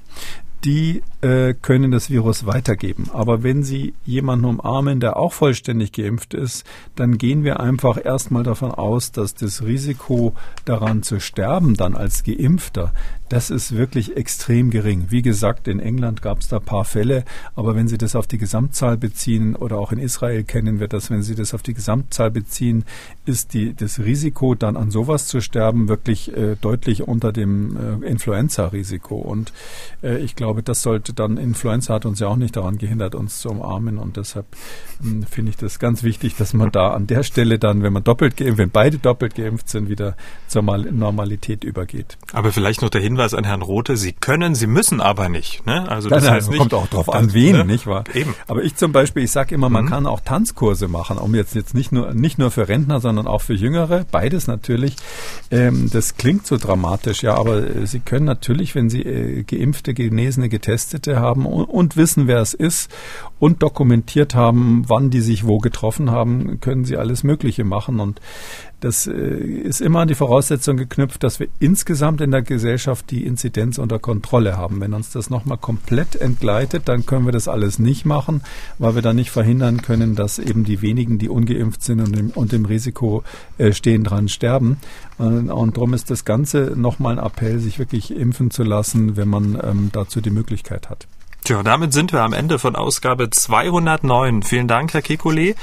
die 0.66 1.04
äh, 1.20 1.54
können 1.54 1.92
das 1.92 2.10
Virus 2.10 2.44
weitergeben. 2.44 3.08
Aber 3.12 3.44
wenn 3.44 3.62
Sie 3.62 3.94
jemanden 4.04 4.46
umarmen, 4.46 4.98
der 4.98 5.16
auch 5.16 5.32
vollständig 5.32 5.92
geimpft 5.92 6.34
ist, 6.34 6.66
dann 6.96 7.18
gehen 7.18 7.44
wir 7.44 7.60
einfach 7.60 8.04
erstmal 8.04 8.42
davon 8.42 8.72
aus, 8.72 9.12
dass 9.12 9.34
das 9.34 9.62
Risiko 9.62 10.34
daran 10.64 11.04
zu 11.04 11.20
sterben 11.20 11.74
dann 11.74 11.94
als 11.94 12.24
Geimpfter, 12.24 12.92
das 13.28 13.50
ist 13.50 13.76
wirklich 13.76 14.16
extrem 14.16 14.70
gering. 14.70 15.06
Wie 15.08 15.22
gesagt, 15.22 15.66
in 15.66 15.80
England 15.80 16.22
gab 16.22 16.40
es 16.40 16.48
da 16.48 16.60
paar 16.60 16.84
Fälle, 16.84 17.24
aber 17.56 17.74
wenn 17.74 17.88
Sie 17.88 17.98
das 17.98 18.14
auf 18.14 18.26
die 18.26 18.38
Gesamtzahl 18.38 18.96
beziehen 18.96 19.56
oder 19.56 19.78
auch 19.78 19.90
in 19.90 19.98
Israel 19.98 20.44
kennen 20.44 20.78
wir 20.78 20.86
das, 20.86 21.10
wenn 21.10 21.22
Sie 21.22 21.34
das 21.34 21.52
auf 21.52 21.62
die 21.62 21.74
Gesamtzahl 21.74 22.30
beziehen, 22.30 22.84
ist 23.24 23.52
die, 23.54 23.74
das 23.74 23.98
Risiko 23.98 24.54
dann 24.54 24.76
an 24.76 24.90
sowas 24.90 25.26
zu 25.26 25.40
sterben 25.40 25.88
wirklich 25.88 26.36
äh, 26.36 26.54
deutlich 26.60 27.02
unter 27.02 27.32
dem 27.32 28.02
äh, 28.02 28.06
Influenza-Risiko. 28.06 29.16
Und 29.16 29.52
äh, 30.02 30.18
ich 30.18 30.36
glaube, 30.36 30.62
das 30.62 30.82
sollte 30.82 31.12
dann, 31.12 31.36
Influenza 31.36 31.94
hat 31.94 32.06
uns 32.06 32.20
ja 32.20 32.28
auch 32.28 32.36
nicht 32.36 32.54
daran 32.54 32.78
gehindert, 32.78 33.16
uns 33.16 33.40
zu 33.40 33.50
umarmen 33.50 33.98
und 33.98 34.16
deshalb 34.16 34.46
hm, 35.02 35.24
finde 35.24 35.50
ich 35.50 35.56
das 35.56 35.80
ganz 35.80 36.04
wichtig, 36.04 36.36
dass 36.36 36.54
man 36.54 36.70
da 36.70 36.90
an 36.92 37.08
der 37.08 37.24
Stelle 37.24 37.58
dann, 37.58 37.82
wenn 37.82 37.92
man 37.92 38.04
doppelt 38.04 38.36
geimpft, 38.36 38.58
wenn 38.58 38.70
beide 38.70 38.98
doppelt 38.98 39.34
geimpft 39.34 39.68
sind, 39.68 39.88
wieder 39.88 40.16
zur 40.46 40.62
Normalität 40.62 41.64
übergeht. 41.64 42.18
Aber 42.32 42.52
vielleicht 42.52 42.82
noch 42.82 42.90
dahin 42.90 43.15
Hinweis 43.15 43.15
an 43.34 43.44
Herrn 43.44 43.62
Rote, 43.62 43.96
Sie 43.96 44.12
können, 44.12 44.54
Sie 44.54 44.66
müssen 44.66 45.00
aber 45.00 45.28
nicht. 45.28 45.66
Ne? 45.66 45.88
Also 45.88 46.08
das 46.08 46.24
nein, 46.24 46.34
heißt 46.34 46.50
nicht, 46.50 46.58
kommt 46.58 46.74
auch 46.74 46.86
drauf 46.86 47.12
an, 47.12 47.32
wen, 47.32 47.56
ne? 47.56 47.64
nicht 47.64 47.86
wahr? 47.86 48.04
Eben. 48.14 48.34
Aber 48.46 48.62
ich 48.62 48.76
zum 48.76 48.92
Beispiel, 48.92 49.24
ich 49.24 49.30
sage 49.30 49.54
immer, 49.54 49.68
man 49.68 49.84
mhm. 49.84 49.88
kann 49.88 50.06
auch 50.06 50.20
Tanzkurse 50.20 50.88
machen, 50.88 51.18
um 51.18 51.34
jetzt 51.34 51.54
jetzt 51.54 51.74
nicht 51.74 51.92
nur 51.92 52.14
nicht 52.14 52.38
nur 52.38 52.50
für 52.50 52.68
Rentner, 52.68 53.00
sondern 53.00 53.26
auch 53.26 53.42
für 53.42 53.54
Jüngere, 53.54 54.04
beides 54.10 54.46
natürlich. 54.46 54.96
Ähm, 55.50 55.90
das 55.92 56.16
klingt 56.16 56.46
so 56.46 56.56
dramatisch, 56.56 57.22
ja, 57.22 57.34
aber 57.34 57.58
äh, 57.58 57.86
Sie 57.86 58.00
können 58.00 58.26
natürlich, 58.26 58.74
wenn 58.74 58.90
Sie 58.90 59.02
äh, 59.02 59.42
geimpfte, 59.42 59.94
genesene, 59.94 60.48
getestete 60.48 61.20
haben 61.20 61.46
und, 61.46 61.64
und 61.64 61.96
wissen, 61.96 62.26
wer 62.26 62.40
es 62.40 62.54
ist 62.54 62.90
und 63.38 63.62
dokumentiert 63.62 64.34
haben, 64.34 64.84
wann 64.86 65.10
die 65.10 65.20
sich 65.20 65.46
wo 65.46 65.58
getroffen 65.58 66.10
haben, 66.10 66.60
können 66.60 66.84
Sie 66.84 66.96
alles 66.96 67.22
Mögliche 67.22 67.64
machen 67.64 68.00
und 68.00 68.20
das 68.80 69.06
äh, 69.06 69.12
ist 69.12 69.80
immer 69.80 70.00
an 70.00 70.08
die 70.08 70.14
Voraussetzung 70.14 70.76
geknüpft, 70.76 71.22
dass 71.22 71.40
wir 71.40 71.48
insgesamt 71.60 72.20
in 72.20 72.30
der 72.30 72.42
Gesellschaft 72.42 73.10
die 73.10 73.24
Inzidenz 73.24 73.78
unter 73.78 73.98
Kontrolle 73.98 74.56
haben. 74.56 74.80
Wenn 74.80 74.92
uns 74.92 75.10
das 75.10 75.30
nochmal 75.30 75.56
komplett 75.56 76.14
entgleitet, 76.14 76.82
dann 76.86 77.06
können 77.06 77.24
wir 77.24 77.32
das 77.32 77.48
alles 77.48 77.78
nicht 77.78 78.04
machen, 78.04 78.42
weil 78.78 78.94
wir 78.94 79.02
dann 79.02 79.16
nicht 79.16 79.30
verhindern 79.30 79.80
können, 79.80 80.14
dass 80.14 80.38
eben 80.38 80.64
die 80.64 80.82
wenigen, 80.82 81.18
die 81.18 81.30
ungeimpft 81.30 81.82
sind 81.82 82.00
und 82.00 82.16
im, 82.16 82.30
und 82.30 82.52
im 82.52 82.66
Risiko 82.66 83.22
äh, 83.56 83.72
stehen, 83.72 84.04
dran 84.04 84.28
sterben. 84.28 84.76
Und, 85.16 85.50
und 85.50 85.76
darum 85.76 85.94
ist 85.94 86.10
das 86.10 86.26
Ganze 86.26 86.74
nochmal 86.76 87.18
ein 87.18 87.24
Appell, 87.24 87.58
sich 87.60 87.78
wirklich 87.78 88.14
impfen 88.14 88.50
zu 88.50 88.62
lassen, 88.62 89.16
wenn 89.16 89.28
man 89.28 89.58
ähm, 89.62 89.88
dazu 89.92 90.20
die 90.20 90.30
Möglichkeit 90.30 90.90
hat. 90.90 91.06
Tja, 91.46 91.62
damit 91.62 91.92
sind 91.92 92.12
wir 92.12 92.24
am 92.24 92.32
Ende 92.32 92.58
von 92.58 92.74
Ausgabe 92.74 93.30
209. 93.30 94.42
Vielen 94.42 94.66
Dank, 94.66 94.92
Herr 94.94 95.00
Kekulé. 95.00 95.54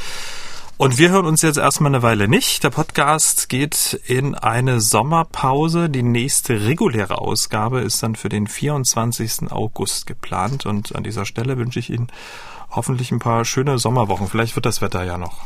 Und 0.78 0.98
wir 0.98 1.10
hören 1.10 1.26
uns 1.26 1.42
jetzt 1.42 1.58
erstmal 1.58 1.92
eine 1.92 2.02
Weile 2.02 2.30
nicht. 2.30 2.64
Der 2.64 2.70
Podcast 2.70 3.50
geht 3.50 4.00
in 4.06 4.34
eine 4.34 4.80
Sommerpause. 4.80 5.90
Die 5.90 6.02
nächste 6.02 6.66
reguläre 6.66 7.18
Ausgabe 7.18 7.82
ist 7.82 8.02
dann 8.02 8.16
für 8.16 8.30
den 8.30 8.48
24. 8.48 9.52
August 9.52 10.08
geplant. 10.08 10.66
Und 10.66 10.96
an 10.96 11.04
dieser 11.04 11.26
Stelle 11.26 11.58
wünsche 11.58 11.80
ich 11.80 11.90
Ihnen 11.90 12.08
hoffentlich 12.72 13.12
ein 13.12 13.20
paar 13.20 13.44
schöne 13.44 13.78
Sommerwochen. 13.78 14.30
Vielleicht 14.30 14.56
wird 14.56 14.66
das 14.66 14.82
Wetter 14.82 15.04
ja 15.04 15.18
noch. 15.18 15.42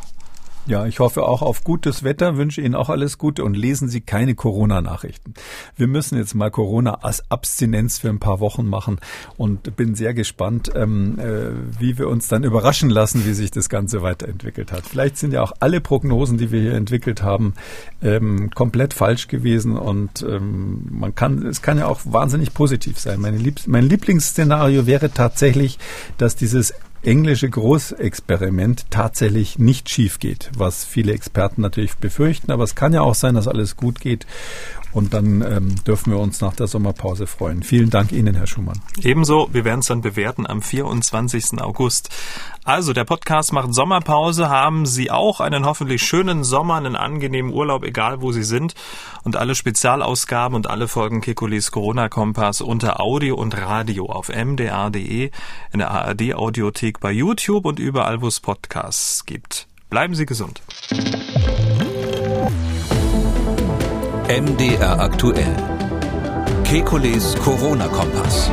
Ja, 0.67 0.85
ich 0.85 0.99
hoffe 0.99 1.23
auch 1.23 1.41
auf 1.41 1.63
gutes 1.63 2.03
Wetter, 2.03 2.35
wünsche 2.35 2.59
Ihnen 2.59 2.75
auch 2.75 2.89
alles 2.89 3.17
Gute 3.17 3.45
und 3.45 3.55
lesen 3.55 3.87
Sie 3.87 4.01
keine 4.01 4.35
Corona-Nachrichten. 4.35 5.33
Wir 5.77 5.87
müssen 5.87 6.17
jetzt 6.17 6.35
mal 6.35 6.51
Corona 6.51 6.95
als 7.03 7.23
Abstinenz 7.31 7.99
für 7.99 8.09
ein 8.09 8.19
paar 8.19 8.41
Wochen 8.41 8.67
machen 8.67 8.99
und 9.37 9.77
bin 9.77 9.95
sehr 9.95 10.13
gespannt, 10.13 10.69
ähm, 10.75 11.17
äh, 11.19 11.79
wie 11.79 11.97
wir 11.97 12.09
uns 12.09 12.27
dann 12.27 12.43
überraschen 12.43 12.89
lassen, 12.89 13.25
wie 13.25 13.31
sich 13.31 13.49
das 13.49 13.69
Ganze 13.69 14.01
weiterentwickelt 14.01 14.73
hat. 14.73 14.85
Vielleicht 14.85 15.15
sind 15.15 15.31
ja 15.31 15.41
auch 15.41 15.53
alle 15.61 15.79
Prognosen, 15.79 16.37
die 16.37 16.51
wir 16.51 16.59
hier 16.59 16.73
entwickelt 16.73 17.23
haben, 17.23 17.53
ähm, 18.03 18.49
komplett 18.49 18.93
falsch 18.93 19.29
gewesen 19.29 19.77
und 19.77 20.21
ähm, 20.23 20.85
man 20.91 21.15
kann, 21.15 21.45
es 21.45 21.61
kann 21.61 21.77
ja 21.77 21.87
auch 21.87 22.01
wahnsinnig 22.03 22.53
positiv 22.53 22.99
sein. 22.99 23.21
Lieb 23.37 23.61
mein 23.67 23.85
Lieblingsszenario 23.85 24.85
wäre 24.85 25.11
tatsächlich, 25.11 25.79
dass 26.17 26.35
dieses 26.35 26.73
englische 27.03 27.49
Großexperiment 27.49 28.89
tatsächlich 28.89 29.59
nicht 29.59 29.89
schief 29.89 30.19
geht, 30.19 30.51
was 30.57 30.85
viele 30.85 31.13
Experten 31.13 31.61
natürlich 31.61 31.95
befürchten. 31.95 32.51
Aber 32.51 32.63
es 32.63 32.75
kann 32.75 32.93
ja 32.93 33.01
auch 33.01 33.15
sein, 33.15 33.35
dass 33.35 33.47
alles 33.47 33.77
gut 33.77 33.99
geht. 33.99 34.25
Und 34.93 35.13
dann 35.13 35.41
ähm, 35.41 35.75
dürfen 35.85 36.11
wir 36.11 36.19
uns 36.19 36.41
nach 36.41 36.55
der 36.55 36.67
Sommerpause 36.67 37.27
freuen. 37.27 37.61
Vielen 37.61 37.89
Dank 37.89 38.11
Ihnen, 38.11 38.35
Herr 38.35 38.47
Schumann. 38.47 38.81
Ebenso, 39.03 39.49
wir 39.51 39.63
werden 39.65 39.81
es 39.81 39.87
dann 39.87 40.01
bewerten 40.01 40.47
am 40.47 40.61
24. 40.61 41.61
August. 41.61 42.09
Also, 42.67 42.91
der 42.91 43.05
Podcast 43.05 43.53
macht 43.53 43.73
Sommerpause. 43.73 44.49
Haben 44.49 44.85
Sie 44.85 45.09
auch 45.09 45.39
einen 45.39 45.65
hoffentlich 45.65 46.03
schönen 46.03 46.43
Sommer, 46.43 46.75
einen 46.75 46.97
angenehmen 46.97 47.53
Urlaub, 47.53 47.85
egal 47.85 48.21
wo 48.21 48.33
Sie 48.33 48.43
sind. 48.43 48.75
Und 49.23 49.37
alle 49.37 49.55
Spezialausgaben 49.55 50.53
und 50.53 50.69
alle 50.69 50.89
Folgen 50.89 51.21
Kekulis 51.21 51.71
Corona-Kompass 51.71 52.59
unter 52.59 52.99
Audio 52.99 53.35
und 53.37 53.57
Radio 53.57 54.07
auf 54.07 54.27
mdr.de, 54.27 55.31
in 55.71 55.79
der 55.79 55.91
ARD-Audiothek 55.91 56.99
bei 56.99 57.13
YouTube 57.13 57.65
und 57.65 57.79
überall, 57.79 58.19
wo 58.21 58.27
es 58.27 58.41
Podcasts 58.41 59.25
gibt. 59.25 59.65
Bleiben 59.89 60.13
Sie 60.13 60.25
gesund. 60.25 60.61
MDR 64.27 64.99
aktuell. 64.99 65.55
Kekules 66.65 67.33
Corona-Kompass. 67.37 68.51